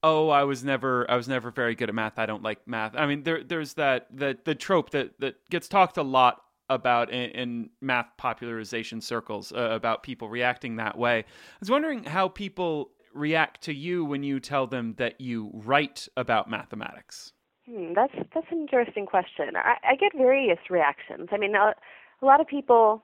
oh 0.04 0.30
I 0.30 0.44
was 0.44 0.64
never 0.64 1.10
I 1.10 1.16
was 1.16 1.28
never 1.28 1.50
very 1.50 1.74
good 1.74 1.90
at 1.90 1.96
math. 1.96 2.20
I 2.20 2.26
don't 2.26 2.44
like 2.44 2.68
math. 2.68 2.96
I 2.96 3.08
mean 3.08 3.24
there 3.24 3.44
there's 3.44 3.74
that 3.76 4.08
that 4.12 4.46
the 4.46 4.54
trope 4.54 4.92
that 4.92 5.20
that 5.20 5.50
gets 5.50 5.68
talked 5.68 5.98
a 5.98 6.04
lot 6.04 6.44
about 6.70 7.10
in, 7.12 7.32
in 7.32 7.70
math 7.82 8.08
popularization 8.18 9.02
circles 9.02 9.52
uh, 9.52 9.70
about 9.72 10.04
people 10.04 10.30
reacting 10.30 10.78
that 10.78 10.98
way. 10.98 11.20
I 11.20 11.26
was 11.60 11.70
wondering 11.70 12.04
how 12.04 12.30
people 12.30 12.92
react 13.14 13.62
to 13.62 13.74
you 13.74 14.06
when 14.06 14.24
you 14.24 14.40
tell 14.40 14.68
them 14.68 14.96
that 14.98 15.20
you 15.20 15.52
write 15.54 16.08
about 16.16 16.50
mathematics 16.50 17.34
Hmm, 17.70 17.94
that's 17.94 18.14
that's 18.34 18.48
an 18.50 18.60
interesting 18.62 19.06
question. 19.06 19.56
I, 19.56 19.76
I 19.92 19.96
get 19.96 20.14
various 20.16 20.58
reactions. 20.70 21.30
I 21.32 21.38
mean, 21.38 21.56
a, 21.56 21.74
a 22.22 22.26
lot 22.26 22.42
of 22.42 22.48
people 22.48 23.04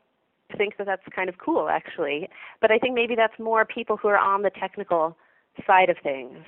think 0.57 0.77
that 0.77 0.87
that's 0.87 1.03
kind 1.15 1.29
of 1.29 1.37
cool, 1.37 1.69
actually, 1.69 2.29
but 2.61 2.71
I 2.71 2.77
think 2.77 2.95
maybe 2.95 3.15
that's 3.15 3.37
more 3.37 3.65
people 3.65 3.97
who 3.97 4.07
are 4.07 4.17
on 4.17 4.41
the 4.41 4.49
technical 4.49 5.17
side 5.65 5.89
of 5.89 5.97
things. 6.01 6.39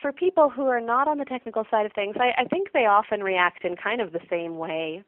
For 0.00 0.12
people 0.12 0.48
who 0.48 0.66
are 0.66 0.80
not 0.80 1.06
on 1.06 1.18
the 1.18 1.24
technical 1.24 1.64
side 1.70 1.86
of 1.86 1.92
things, 1.92 2.16
I, 2.18 2.42
I 2.42 2.44
think 2.44 2.72
they 2.72 2.86
often 2.86 3.22
react 3.22 3.64
in 3.64 3.76
kind 3.76 4.00
of 4.00 4.12
the 4.12 4.20
same 4.30 4.58
way 4.58 5.04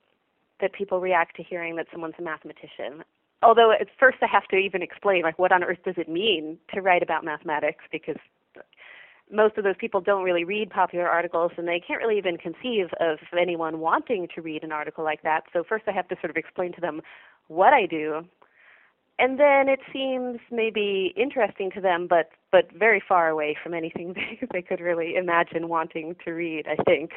that 0.60 0.72
people 0.72 1.00
react 1.00 1.36
to 1.36 1.42
hearing 1.42 1.76
that 1.76 1.86
someone's 1.90 2.14
a 2.18 2.22
mathematician. 2.22 3.02
Although 3.42 3.72
at 3.72 3.88
first 3.98 4.18
I 4.22 4.26
have 4.26 4.46
to 4.48 4.56
even 4.56 4.82
explain, 4.82 5.22
like, 5.22 5.38
what 5.38 5.52
on 5.52 5.64
earth 5.64 5.78
does 5.84 5.94
it 5.96 6.08
mean 6.08 6.58
to 6.74 6.82
write 6.82 7.02
about 7.02 7.24
mathematics? 7.24 7.84
Because 7.90 8.16
most 9.32 9.56
of 9.56 9.64
those 9.64 9.76
people 9.78 10.00
don't 10.00 10.24
really 10.24 10.44
read 10.44 10.70
popular 10.70 11.08
articles 11.08 11.52
and 11.56 11.66
they 11.66 11.80
can't 11.80 12.00
really 12.02 12.18
even 12.18 12.36
conceive 12.36 12.88
of 12.98 13.18
anyone 13.38 13.78
wanting 13.78 14.28
to 14.34 14.42
read 14.42 14.64
an 14.64 14.72
article 14.72 15.04
like 15.04 15.22
that. 15.22 15.44
So 15.52 15.62
first 15.66 15.84
I 15.86 15.92
have 15.92 16.08
to 16.08 16.16
sort 16.20 16.30
of 16.30 16.36
explain 16.36 16.72
to 16.74 16.80
them 16.80 17.00
what 17.48 17.72
I 17.72 17.86
do. 17.86 18.26
And 19.18 19.38
then 19.38 19.68
it 19.68 19.80
seems 19.92 20.40
maybe 20.50 21.14
interesting 21.16 21.70
to 21.72 21.80
them 21.80 22.06
but 22.08 22.30
but 22.50 22.72
very 22.72 23.02
far 23.06 23.28
away 23.28 23.56
from 23.62 23.74
anything 23.74 24.14
they, 24.14 24.46
they 24.52 24.62
could 24.62 24.80
really 24.80 25.14
imagine 25.16 25.68
wanting 25.68 26.16
to 26.24 26.32
read, 26.32 26.66
I 26.66 26.82
think. 26.82 27.12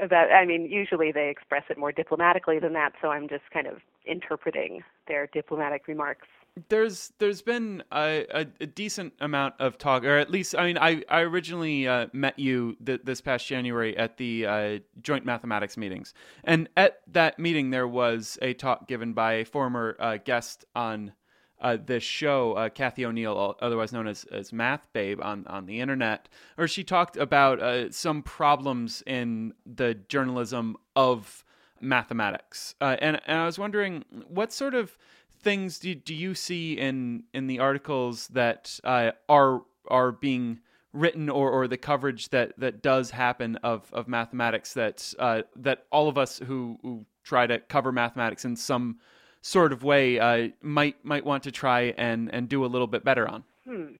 About 0.00 0.30
I 0.30 0.44
mean, 0.46 0.66
usually 0.66 1.12
they 1.12 1.28
express 1.28 1.64
it 1.68 1.76
more 1.76 1.92
diplomatically 1.92 2.58
than 2.58 2.72
that, 2.74 2.92
so 3.02 3.08
I'm 3.08 3.28
just 3.28 3.42
kind 3.52 3.66
of 3.66 3.78
interpreting 4.06 4.82
their 5.08 5.26
diplomatic 5.26 5.88
remarks. 5.88 6.28
There's 6.68 7.12
there's 7.18 7.42
been 7.42 7.82
a, 7.92 8.26
a, 8.30 8.46
a, 8.60 8.66
decent 8.66 9.14
amount 9.20 9.54
of 9.58 9.78
talk, 9.78 10.04
or 10.04 10.16
at 10.18 10.30
least 10.30 10.54
I 10.56 10.66
mean 10.66 10.78
I 10.78 11.02
I 11.08 11.20
originally 11.20 11.86
uh, 11.86 12.06
met 12.12 12.38
you 12.38 12.76
th- 12.84 13.02
this 13.04 13.20
past 13.20 13.46
January 13.46 13.96
at 13.96 14.16
the 14.16 14.46
uh, 14.46 14.78
joint 15.00 15.24
mathematics 15.24 15.76
meetings, 15.76 16.12
and 16.44 16.68
at 16.76 17.00
that 17.08 17.38
meeting 17.38 17.70
there 17.70 17.88
was 17.88 18.38
a 18.42 18.54
talk 18.54 18.88
given 18.88 19.12
by 19.12 19.34
a 19.34 19.44
former 19.44 19.96
uh, 19.98 20.18
guest 20.24 20.64
on 20.74 21.12
uh, 21.60 21.76
this 21.84 22.02
show, 22.02 22.54
uh, 22.54 22.68
Cathy 22.68 23.04
O'Neil, 23.04 23.56
otherwise 23.60 23.92
known 23.92 24.06
as, 24.06 24.24
as 24.24 24.52
Math 24.52 24.86
Babe 24.92 25.20
on, 25.20 25.46
on 25.46 25.66
the 25.66 25.80
internet, 25.80 26.28
or 26.56 26.66
she 26.66 26.84
talked 26.84 27.16
about 27.16 27.60
uh, 27.60 27.90
some 27.90 28.22
problems 28.22 29.02
in 29.06 29.54
the 29.66 29.94
journalism 29.94 30.76
of 30.96 31.44
mathematics. 31.80 32.74
Uh, 32.80 32.96
and, 33.00 33.20
and 33.26 33.38
I 33.38 33.46
was 33.46 33.58
wondering 33.58 34.04
what 34.28 34.52
sort 34.52 34.74
of 34.74 34.96
things 35.42 35.78
do, 35.78 35.94
do 35.94 36.14
you 36.14 36.34
see 36.34 36.74
in 36.74 37.24
in 37.32 37.46
the 37.46 37.58
articles 37.58 38.28
that 38.28 38.78
uh, 38.84 39.12
are 39.28 39.62
are 39.88 40.12
being 40.12 40.60
written 40.92 41.28
or, 41.28 41.50
or 41.50 41.68
the 41.68 41.76
coverage 41.76 42.30
that, 42.30 42.52
that 42.58 42.82
does 42.82 43.10
happen 43.10 43.56
of, 43.56 43.88
of 43.92 44.08
mathematics 44.08 44.74
that 44.74 45.14
uh, 45.18 45.42
that 45.54 45.84
all 45.92 46.08
of 46.08 46.18
us 46.18 46.40
who, 46.46 46.78
who 46.82 47.06
try 47.22 47.46
to 47.46 47.58
cover 47.60 47.92
mathematics 47.92 48.44
in 48.44 48.56
some 48.56 48.98
sort 49.42 49.72
of 49.72 49.82
way 49.82 50.18
uh, 50.18 50.48
might 50.62 51.02
might 51.04 51.24
want 51.24 51.42
to 51.44 51.52
try 51.52 51.94
and, 51.96 52.32
and 52.32 52.48
do 52.48 52.64
a 52.64 52.68
little 52.68 52.86
bit 52.86 53.04
better 53.04 53.28
on? 53.28 53.44
Hmm. 53.64 53.94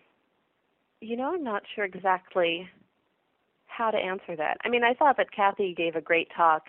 You 1.00 1.16
know, 1.16 1.34
I'm 1.34 1.44
not 1.44 1.62
sure 1.74 1.84
exactly 1.84 2.68
how 3.66 3.90
to 3.90 3.96
answer 3.96 4.36
that. 4.36 4.58
I 4.64 4.68
mean, 4.68 4.84
I 4.84 4.92
thought 4.92 5.16
that 5.16 5.32
Cathy 5.32 5.74
gave 5.74 5.96
a 5.96 6.00
great 6.00 6.28
talk 6.36 6.64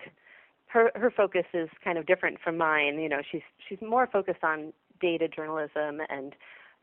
her 0.72 0.90
her 0.94 1.10
focus 1.10 1.44
is 1.52 1.68
kind 1.84 1.98
of 1.98 2.06
different 2.06 2.38
from 2.42 2.56
mine. 2.56 2.98
You 2.98 3.08
know, 3.08 3.20
she's 3.30 3.42
she's 3.68 3.80
more 3.80 4.06
focused 4.06 4.42
on 4.42 4.72
data 5.00 5.28
journalism 5.28 6.00
and 6.08 6.34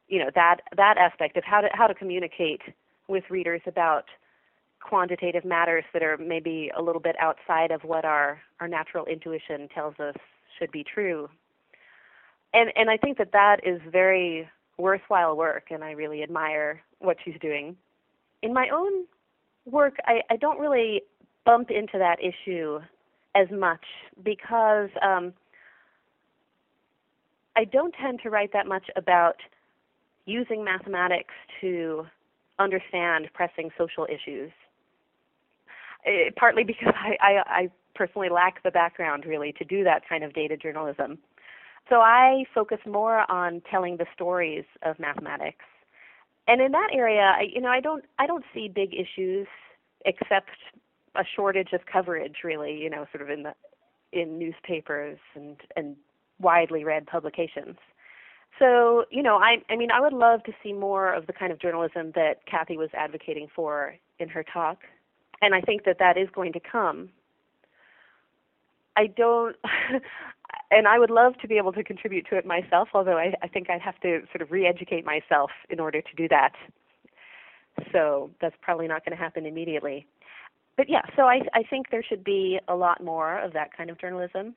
you 0.07 0.19
know 0.19 0.29
that 0.35 0.57
that 0.77 0.97
aspect 0.97 1.37
of 1.37 1.43
how 1.43 1.61
to 1.61 1.69
how 1.73 1.87
to 1.87 1.93
communicate 1.93 2.61
with 3.07 3.23
readers 3.29 3.61
about 3.65 4.05
quantitative 4.81 5.43
matters 5.43 5.83
that 5.93 6.03
are 6.03 6.17
maybe 6.17 6.71
a 6.77 6.81
little 6.81 7.01
bit 7.01 7.15
outside 7.19 7.71
of 7.71 7.83
what 7.83 8.05
our 8.05 8.39
our 8.59 8.67
natural 8.67 9.05
intuition 9.05 9.67
tells 9.73 9.95
us 9.99 10.15
should 10.57 10.71
be 10.71 10.83
true. 10.83 11.29
And 12.53 12.71
and 12.75 12.89
I 12.89 12.97
think 12.97 13.17
that 13.17 13.31
that 13.33 13.65
is 13.65 13.79
very 13.91 14.49
worthwhile 14.77 15.35
work 15.35 15.65
and 15.71 15.83
I 15.83 15.91
really 15.91 16.23
admire 16.23 16.81
what 16.99 17.17
she's 17.23 17.35
doing. 17.41 17.75
In 18.41 18.53
my 18.53 18.69
own 18.73 19.05
work 19.65 19.95
I, 20.05 20.21
I 20.29 20.37
don't 20.37 20.59
really 20.59 21.03
bump 21.45 21.69
into 21.69 21.97
that 21.97 22.17
issue 22.21 22.79
as 23.35 23.47
much 23.51 23.83
because 24.23 24.89
um, 25.01 25.33
I 27.55 27.65
don't 27.65 27.93
tend 28.01 28.21
to 28.23 28.29
write 28.29 28.53
that 28.53 28.67
much 28.67 28.85
about 28.95 29.35
using 30.25 30.63
mathematics 30.63 31.33
to 31.61 32.05
understand 32.57 33.29
pressing 33.33 33.69
social 33.77 34.05
issues. 34.05 34.51
It, 36.05 36.35
partly 36.35 36.63
because 36.63 36.93
I, 36.95 37.17
I, 37.21 37.43
I 37.47 37.69
personally 37.95 38.29
lack 38.29 38.63
the 38.63 38.71
background 38.71 39.25
really 39.25 39.51
to 39.53 39.65
do 39.65 39.83
that 39.83 40.07
kind 40.07 40.23
of 40.23 40.33
data 40.33 40.55
journalism. 40.55 41.17
So 41.89 42.01
I 42.01 42.45
focus 42.53 42.79
more 42.85 43.29
on 43.31 43.61
telling 43.69 43.97
the 43.97 44.05
stories 44.13 44.65
of 44.83 44.99
mathematics. 44.99 45.65
And 46.47 46.61
in 46.61 46.71
that 46.71 46.89
area, 46.93 47.33
I, 47.37 47.47
you 47.53 47.61
know, 47.61 47.69
I 47.69 47.79
don't 47.79 48.05
I 48.17 48.27
don't 48.27 48.45
see 48.53 48.67
big 48.67 48.93
issues 48.93 49.47
except 50.05 50.49
a 51.15 51.23
shortage 51.35 51.73
of 51.73 51.81
coverage, 51.91 52.37
really, 52.43 52.77
you 52.77 52.89
know, 52.89 53.05
sort 53.11 53.23
of 53.23 53.29
in 53.29 53.43
the 53.43 53.53
in 54.11 54.39
newspapers 54.39 55.17
and 55.35 55.57
and 55.75 55.95
widely 56.39 56.83
read 56.83 57.07
publications. 57.07 57.77
So, 58.57 59.05
you 59.11 59.23
know, 59.23 59.37
I 59.37 59.57
I 59.69 59.75
mean, 59.75 59.91
I 59.91 59.99
would 60.01 60.13
love 60.13 60.43
to 60.43 60.53
see 60.63 60.73
more 60.73 61.13
of 61.13 61.27
the 61.27 61.33
kind 61.33 61.51
of 61.51 61.59
journalism 61.59 62.11
that 62.15 62.45
Cathy 62.45 62.77
was 62.77 62.89
advocating 62.93 63.47
for 63.55 63.95
in 64.19 64.29
her 64.29 64.43
talk, 64.43 64.79
and 65.41 65.53
I 65.55 65.61
think 65.61 65.85
that 65.85 65.97
that 65.99 66.17
is 66.17 66.29
going 66.33 66.53
to 66.53 66.59
come. 66.59 67.09
I 68.99 69.07
don't, 69.07 69.55
and 70.71 70.87
I 70.87 70.99
would 70.99 71.09
love 71.09 71.37
to 71.41 71.47
be 71.47 71.57
able 71.57 71.73
to 71.73 71.83
contribute 71.83 72.27
to 72.29 72.37
it 72.37 72.45
myself, 72.45 72.89
although 72.93 73.17
I, 73.17 73.33
I 73.41 73.47
think 73.47 73.69
I'd 73.69 73.81
have 73.81 73.99
to 74.01 74.21
sort 74.31 74.41
of 74.41 74.51
re-educate 74.51 75.05
myself 75.05 75.51
in 75.69 75.79
order 75.79 76.01
to 76.01 76.15
do 76.15 76.27
that. 76.29 76.53
So 77.91 78.29
that's 78.41 78.55
probably 78.61 78.87
not 78.87 79.05
going 79.05 79.17
to 79.17 79.21
happen 79.21 79.45
immediately 79.45 80.05
but 80.79 80.87
yeah, 80.87 81.01
so 81.17 81.23
I, 81.23 81.41
I 81.53 81.63
think 81.63 81.89
there 81.91 82.01
should 82.01 82.23
be 82.23 82.57
a 82.69 82.73
lot 82.73 83.03
more 83.03 83.37
of 83.37 83.51
that 83.51 83.75
kind 83.75 83.89
of 83.89 83.99
journalism. 83.99 84.55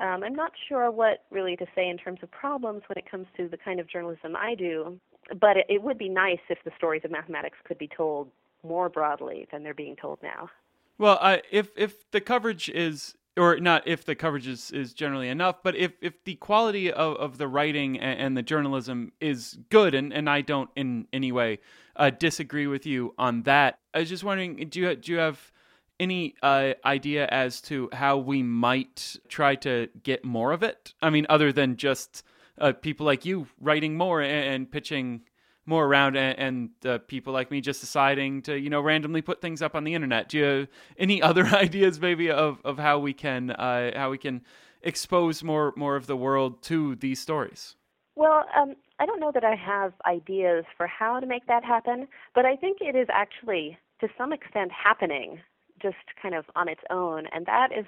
Um, 0.00 0.24
I'm 0.24 0.34
not 0.34 0.52
sure 0.66 0.90
what 0.90 1.24
really 1.30 1.56
to 1.56 1.66
say 1.74 1.90
in 1.90 1.98
terms 1.98 2.20
of 2.22 2.30
problems 2.30 2.80
when 2.86 2.96
it 2.96 3.04
comes 3.08 3.26
to 3.36 3.48
the 3.48 3.58
kind 3.58 3.78
of 3.78 3.86
journalism 3.86 4.34
I 4.34 4.54
do, 4.54 4.98
but 5.38 5.58
it, 5.58 5.66
it 5.68 5.82
would 5.82 5.98
be 5.98 6.08
nice 6.08 6.38
if 6.48 6.56
the 6.64 6.70
stories 6.78 7.02
of 7.04 7.10
mathematics 7.10 7.58
could 7.64 7.76
be 7.76 7.86
told 7.86 8.30
more 8.66 8.88
broadly 8.88 9.46
than 9.52 9.62
they're 9.62 9.74
being 9.74 9.94
told 9.94 10.20
now. 10.22 10.48
Well, 10.96 11.18
uh, 11.20 11.36
if 11.50 11.68
if 11.76 12.10
the 12.12 12.22
coverage 12.22 12.70
is 12.70 13.14
or 13.36 13.58
not 13.58 13.86
if 13.86 14.04
the 14.04 14.14
coverage 14.14 14.46
is, 14.46 14.70
is 14.70 14.92
generally 14.92 15.28
enough, 15.28 15.62
but 15.62 15.74
if, 15.76 15.92
if 16.00 16.22
the 16.24 16.34
quality 16.36 16.92
of, 16.92 17.16
of 17.16 17.38
the 17.38 17.48
writing 17.48 17.98
and, 17.98 18.20
and 18.20 18.36
the 18.36 18.42
journalism 18.42 19.12
is 19.20 19.58
good, 19.70 19.94
and, 19.94 20.12
and 20.12 20.28
I 20.28 20.42
don't 20.42 20.70
in 20.76 21.06
any 21.12 21.32
way 21.32 21.60
uh, 21.96 22.10
disagree 22.10 22.66
with 22.66 22.84
you 22.84 23.14
on 23.18 23.42
that, 23.44 23.78
I 23.94 24.00
was 24.00 24.08
just 24.08 24.24
wondering, 24.24 24.68
do 24.68 24.80
you, 24.80 24.96
do 24.96 25.12
you 25.12 25.18
have 25.18 25.50
any 25.98 26.34
uh, 26.42 26.74
idea 26.84 27.26
as 27.26 27.60
to 27.62 27.88
how 27.92 28.18
we 28.18 28.42
might 28.42 29.16
try 29.28 29.54
to 29.56 29.88
get 30.02 30.24
more 30.24 30.52
of 30.52 30.62
it? 30.62 30.94
I 31.00 31.10
mean, 31.10 31.26
other 31.28 31.52
than 31.52 31.76
just 31.76 32.22
uh, 32.58 32.72
people 32.72 33.06
like 33.06 33.24
you 33.24 33.46
writing 33.60 33.96
more 33.96 34.20
and, 34.20 34.54
and 34.54 34.70
pitching 34.70 35.22
more 35.66 35.86
around 35.86 36.16
and, 36.16 36.38
and 36.38 36.70
uh, 36.86 36.98
people 37.06 37.32
like 37.32 37.50
me 37.50 37.60
just 37.60 37.80
deciding 37.80 38.42
to 38.42 38.58
you 38.58 38.70
know 38.70 38.80
randomly 38.80 39.22
put 39.22 39.40
things 39.40 39.62
up 39.62 39.74
on 39.74 39.84
the 39.84 39.94
internet. 39.94 40.28
Do 40.28 40.38
you 40.38 40.44
have 40.44 40.68
any 40.98 41.22
other 41.30 41.46
ideas 41.46 42.00
maybe 42.00 42.30
of, 42.30 42.60
of 42.64 42.78
how 42.78 42.98
we 42.98 43.12
can 43.12 43.50
uh, 43.50 43.92
how 43.96 44.10
we 44.10 44.18
can 44.18 44.42
expose 44.82 45.42
more 45.42 45.72
more 45.76 45.96
of 45.96 46.06
the 46.06 46.16
world 46.16 46.62
to 46.62 46.96
these 46.96 47.20
stories? 47.20 47.76
Well 48.14 48.44
um, 48.56 48.74
i 48.98 49.06
don't 49.06 49.20
know 49.20 49.32
that 49.32 49.44
i 49.44 49.54
have 49.54 49.94
ideas 50.06 50.64
for 50.76 50.86
how 50.86 51.18
to 51.18 51.26
make 51.26 51.46
that 51.46 51.64
happen 51.64 52.06
but 52.34 52.44
i 52.44 52.54
think 52.54 52.78
it 52.82 52.94
is 52.94 53.08
actually 53.10 53.78
to 54.00 54.08
some 54.18 54.34
extent 54.34 54.70
happening 54.70 55.40
just 55.82 55.96
kind 56.20 56.34
of 56.34 56.44
on 56.54 56.68
its 56.68 56.80
own. 56.88 57.24
And 57.32 57.44
that 57.46 57.68
is 57.76 57.84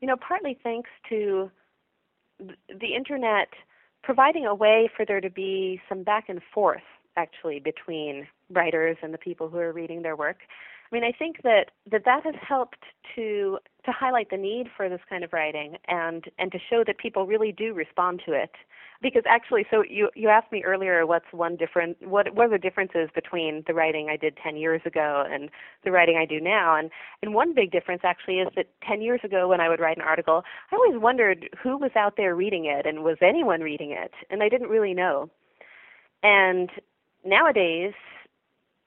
you 0.00 0.08
know 0.08 0.16
partly 0.16 0.58
thanks 0.62 0.90
to 1.10 1.50
the 2.40 2.94
internet 2.96 3.48
providing 4.02 4.46
a 4.46 4.54
way 4.54 4.90
for 4.96 5.04
there 5.04 5.20
to 5.20 5.30
be 5.30 5.80
some 5.88 6.02
back 6.02 6.28
and 6.28 6.40
forth 6.52 6.82
actually 7.16 7.60
between 7.60 8.26
writers 8.50 8.96
and 9.02 9.12
the 9.12 9.18
people 9.18 9.48
who 9.48 9.58
are 9.58 9.72
reading 9.72 10.02
their 10.02 10.16
work. 10.16 10.38
I 10.90 10.96
mean, 10.96 11.04
I 11.04 11.12
think 11.16 11.42
that 11.42 11.70
that, 11.90 12.04
that 12.04 12.24
has 12.24 12.34
helped 12.46 12.82
to 13.14 13.58
to 13.84 13.92
highlight 13.92 14.30
the 14.30 14.36
need 14.36 14.66
for 14.76 14.88
this 14.88 15.00
kind 15.08 15.22
of 15.22 15.32
writing 15.32 15.76
and 15.88 16.24
and 16.38 16.50
to 16.52 16.58
show 16.58 16.82
that 16.86 16.98
people 16.98 17.26
really 17.26 17.52
do 17.52 17.72
respond 17.74 18.22
to 18.26 18.32
it. 18.32 18.50
Because 19.00 19.22
actually 19.26 19.66
so 19.70 19.84
you 19.88 20.10
you 20.16 20.28
asked 20.28 20.50
me 20.50 20.64
earlier 20.64 21.06
what's 21.06 21.32
one 21.32 21.56
different 21.56 21.96
what 22.06 22.34
what 22.34 22.46
are 22.46 22.50
the 22.50 22.58
differences 22.58 23.08
between 23.14 23.62
the 23.68 23.74
writing 23.74 24.08
I 24.10 24.16
did 24.16 24.36
10 24.42 24.56
years 24.56 24.82
ago 24.84 25.24
and 25.30 25.48
the 25.84 25.92
writing 25.92 26.16
I 26.16 26.26
do 26.26 26.40
now? 26.40 26.76
And 26.76 26.90
and 27.22 27.34
one 27.34 27.54
big 27.54 27.70
difference 27.70 28.02
actually 28.04 28.40
is 28.40 28.48
that 28.56 28.66
10 28.86 29.00
years 29.00 29.20
ago 29.22 29.48
when 29.48 29.60
I 29.60 29.68
would 29.68 29.80
write 29.80 29.96
an 29.96 30.02
article 30.02 30.42
I 30.72 30.76
always 30.76 31.00
wondered 31.00 31.48
who 31.62 31.76
was 31.78 31.92
out 31.94 32.16
there 32.16 32.34
reading 32.34 32.64
it 32.64 32.84
and 32.84 33.04
was 33.04 33.18
anyone 33.22 33.60
reading 33.60 33.92
it? 33.92 34.12
And 34.28 34.42
I 34.42 34.48
didn't 34.48 34.68
really 34.68 34.94
know. 34.94 35.30
And 36.24 36.68
nowadays 37.24 37.94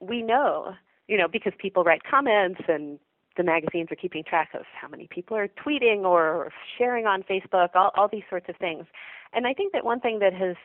we 0.00 0.22
know 0.22 0.74
you 1.08 1.16
know 1.16 1.28
because 1.28 1.52
people 1.58 1.84
write 1.84 2.02
comments 2.04 2.60
and 2.68 2.98
the 3.36 3.42
magazines 3.42 3.88
are 3.90 3.96
keeping 3.96 4.22
track 4.22 4.50
of 4.54 4.62
how 4.80 4.88
many 4.88 5.08
people 5.08 5.36
are 5.36 5.48
tweeting 5.48 6.04
or 6.04 6.52
sharing 6.78 7.06
on 7.06 7.22
Facebook, 7.22 7.70
all, 7.74 7.90
all 7.96 8.08
these 8.08 8.22
sorts 8.30 8.48
of 8.48 8.56
things. 8.56 8.86
And 9.32 9.46
I 9.46 9.52
think 9.52 9.72
that 9.72 9.84
one 9.84 10.00
thing 10.00 10.20
that 10.20 10.32
has 10.32 10.56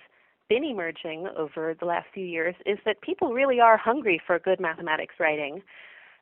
been 0.50 0.64
emerging 0.64 1.28
over 1.38 1.76
the 1.80 1.86
last 1.86 2.08
few 2.14 2.26
years 2.26 2.56
is 2.66 2.78
that 2.86 3.02
people 3.02 3.34
really 3.34 3.60
are 3.60 3.78
hungry 3.78 4.22
for 4.26 4.38
good 4.40 4.60
mathematics 4.60 5.16
writing. 5.20 5.62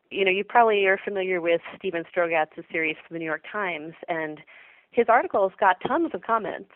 You 0.09 0.25
know, 0.25 0.31
you 0.31 0.43
probably 0.43 0.85
are 0.85 0.99
familiar 1.03 1.41
with 1.41 1.61
Steven 1.77 2.03
Strogatz's 2.13 2.65
series 2.71 2.95
for 3.05 3.13
the 3.13 3.19
New 3.19 3.25
York 3.25 3.43
Times, 3.51 3.93
and 4.07 4.39
his 4.91 5.07
articles 5.09 5.51
got 5.59 5.77
tons 5.85 6.11
of 6.13 6.21
comments. 6.21 6.71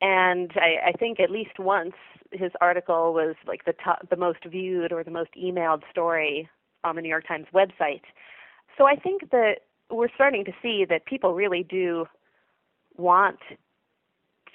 And 0.00 0.50
I, 0.56 0.88
I 0.88 0.92
think 0.98 1.20
at 1.20 1.30
least 1.30 1.60
once 1.60 1.94
his 2.32 2.50
article 2.60 3.12
was 3.14 3.36
like 3.46 3.64
the 3.64 3.74
top, 3.84 4.08
the 4.10 4.16
most 4.16 4.44
viewed 4.44 4.92
or 4.92 5.04
the 5.04 5.12
most 5.12 5.30
emailed 5.40 5.82
story 5.90 6.48
on 6.84 6.96
the 6.96 7.02
New 7.02 7.08
York 7.08 7.26
Times 7.26 7.46
website. 7.54 8.02
So 8.78 8.86
I 8.86 8.96
think 8.96 9.30
that 9.30 9.60
we're 9.90 10.12
starting 10.14 10.44
to 10.44 10.52
see 10.62 10.84
that 10.88 11.04
people 11.06 11.34
really 11.34 11.62
do 11.62 12.06
want 12.96 13.38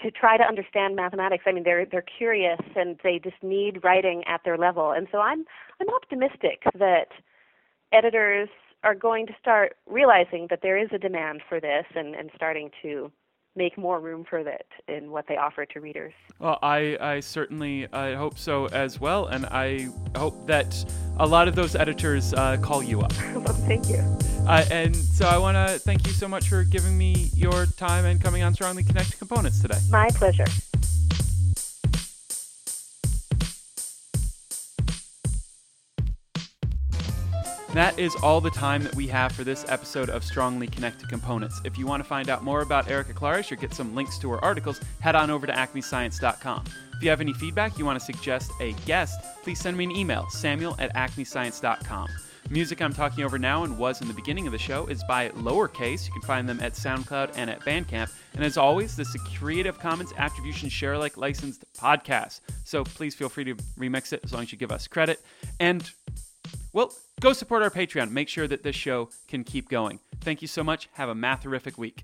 to 0.04 0.12
try 0.12 0.38
to 0.38 0.44
understand 0.44 0.96
mathematics. 0.96 1.44
I 1.48 1.52
mean, 1.52 1.64
they're 1.64 1.86
they're 1.86 2.04
curious 2.18 2.60
and 2.76 2.98
they 3.04 3.20
just 3.24 3.42
need 3.42 3.84
writing 3.84 4.24
at 4.28 4.42
their 4.46 4.58
level. 4.58 4.92
And 4.92 5.08
so 5.12 5.20
I'm 5.20 5.46
I'm 5.82 5.90
optimistic 5.90 6.64
that 6.78 7.08
editors 7.92 8.50
are 8.84 8.96
going 8.96 9.26
to 9.28 9.34
start 9.40 9.76
realizing 9.88 10.48
that 10.50 10.60
there 10.62 10.78
is 10.78 10.90
a 10.94 11.00
demand 11.00 11.42
for 11.50 11.60
this 11.60 11.86
and, 11.96 12.16
and 12.16 12.30
starting 12.36 12.70
to 12.82 13.12
make 13.58 13.78
more 13.78 14.00
room 14.00 14.24
for 14.30 14.44
that 14.44 14.66
in 14.88 15.12
what 15.12 15.28
they 15.28 15.36
offer 15.36 15.66
to 15.66 15.82
readers. 15.82 16.14
Well, 16.40 16.60
I, 16.62 16.98
I 17.02 17.20
certainly 17.20 17.92
I 17.92 18.14
hope 18.14 18.38
so 18.38 18.68
as 18.68 19.02
well, 19.02 19.26
and 19.26 19.46
I 19.48 19.90
hope 20.16 20.46
that 20.48 20.86
a 21.18 21.26
lot 21.26 21.48
of 21.48 21.56
those 21.56 21.76
editors 21.76 22.34
uh, 22.34 22.58
call 22.58 22.84
you 22.84 23.02
up. 23.02 23.14
well, 23.34 23.54
thank 23.66 23.90
you. 23.90 23.98
Uh, 24.48 24.64
and 24.72 24.96
so 24.96 25.28
I 25.28 25.38
want 25.38 25.56
to 25.56 25.80
thank 25.80 26.06
you 26.06 26.14
so 26.14 26.28
much 26.28 26.48
for 26.48 26.64
giving 26.64 26.98
me 26.98 27.32
your 27.34 27.66
time 27.66 28.06
and 28.06 28.22
coming 28.22 28.44
on 28.44 28.54
Strongly 28.54 28.84
Connected 28.84 29.18
Components 29.18 29.62
today. 29.62 29.80
My 29.90 30.10
pleasure. 30.12 30.46
That 37.78 38.00
is 38.00 38.16
all 38.24 38.42
the 38.42 38.50
time 38.50 38.82
that 38.86 38.96
we 38.96 39.06
have 39.10 39.34
for 39.34 39.44
this 39.44 39.64
episode 39.68 40.10
of 40.10 40.24
Strongly 40.24 40.66
Connected 40.66 41.10
Components. 41.10 41.62
If 41.64 41.78
you 41.78 41.86
want 41.86 42.02
to 42.02 42.10
find 42.10 42.28
out 42.28 42.44
more 42.44 42.62
about 42.62 42.90
Erica 42.90 43.14
Klarreich 43.14 43.52
or 43.52 43.56
get 43.56 43.72
some 43.72 43.94
links 43.94 44.18
to 44.18 44.32
her 44.32 44.44
articles, 44.44 44.82
head 45.00 45.16
on 45.16 45.30
over 45.30 45.46
to 45.46 45.54
acmescience.com. 45.54 46.64
If 46.96 47.04
you 47.04 47.12
have 47.12 47.22
any 47.22 47.34
feedback, 47.34 47.78
you 47.78 47.86
want 47.86 48.00
to 48.00 48.04
suggest 48.04 48.50
a 48.60 48.74
guest, 48.88 49.22
please 49.44 49.60
send 49.60 49.78
me 49.78 49.84
an 49.84 49.92
email, 49.92 50.28
samuel 50.32 50.76
at 50.80 50.92
acmescience.com. 50.96 52.08
Music 52.50 52.82
I'm 52.82 52.94
talking 52.94 53.24
over 53.24 53.38
now 53.38 53.64
and 53.64 53.78
was 53.78 54.02
in 54.02 54.08
the 54.08 54.14
beginning 54.16 54.48
of 54.48 54.54
the 54.54 54.58
show 54.58 54.88
is 54.88 55.04
by 55.04 55.30
Lowercase. 55.30 56.08
You 56.08 56.14
can 56.14 56.24
find 56.24 56.50
them 56.50 56.60
at 56.60 56.74
SoundCloud 56.74 57.34
and 57.36 57.48
at 57.48 57.60
Bandcamp. 57.60 58.12
And 58.34 58.44
as 58.44 58.58
always, 58.58 58.96
this 58.96 59.10
is 59.10 59.16
a 59.16 59.38
Creative 59.38 59.78
Commons 59.78 60.14
Attribution 60.18 60.70
Share 60.70 60.94
Alike 60.94 61.16
licensed 61.16 61.64
podcast. 61.80 62.42
So 62.64 62.84
please 62.84 63.14
feel 63.14 63.30
free 63.30 63.44
to 63.44 63.54
remix 63.78 64.14
it 64.14 64.22
as 64.24 64.34
long 64.34 64.42
as 64.42 64.52
you 64.52 64.58
give 64.58 64.72
us 64.72 64.88
credit. 64.88 65.22
And 65.60 65.88
well, 66.78 66.94
go 67.20 67.34
support 67.34 67.64
our 67.64 67.72
Patreon. 67.72 68.12
Make 68.12 68.30
sure 68.30 68.48
that 68.48 68.62
this 68.62 68.76
show 68.76 69.10
can 69.28 69.44
keep 69.44 69.68
going. 69.68 70.00
Thank 70.22 70.44
you 70.44 70.48
so 70.48 70.64
much. 70.64 70.90
Have 70.94 71.10
a 71.10 71.16
matherific 71.16 71.76
week. 71.76 72.04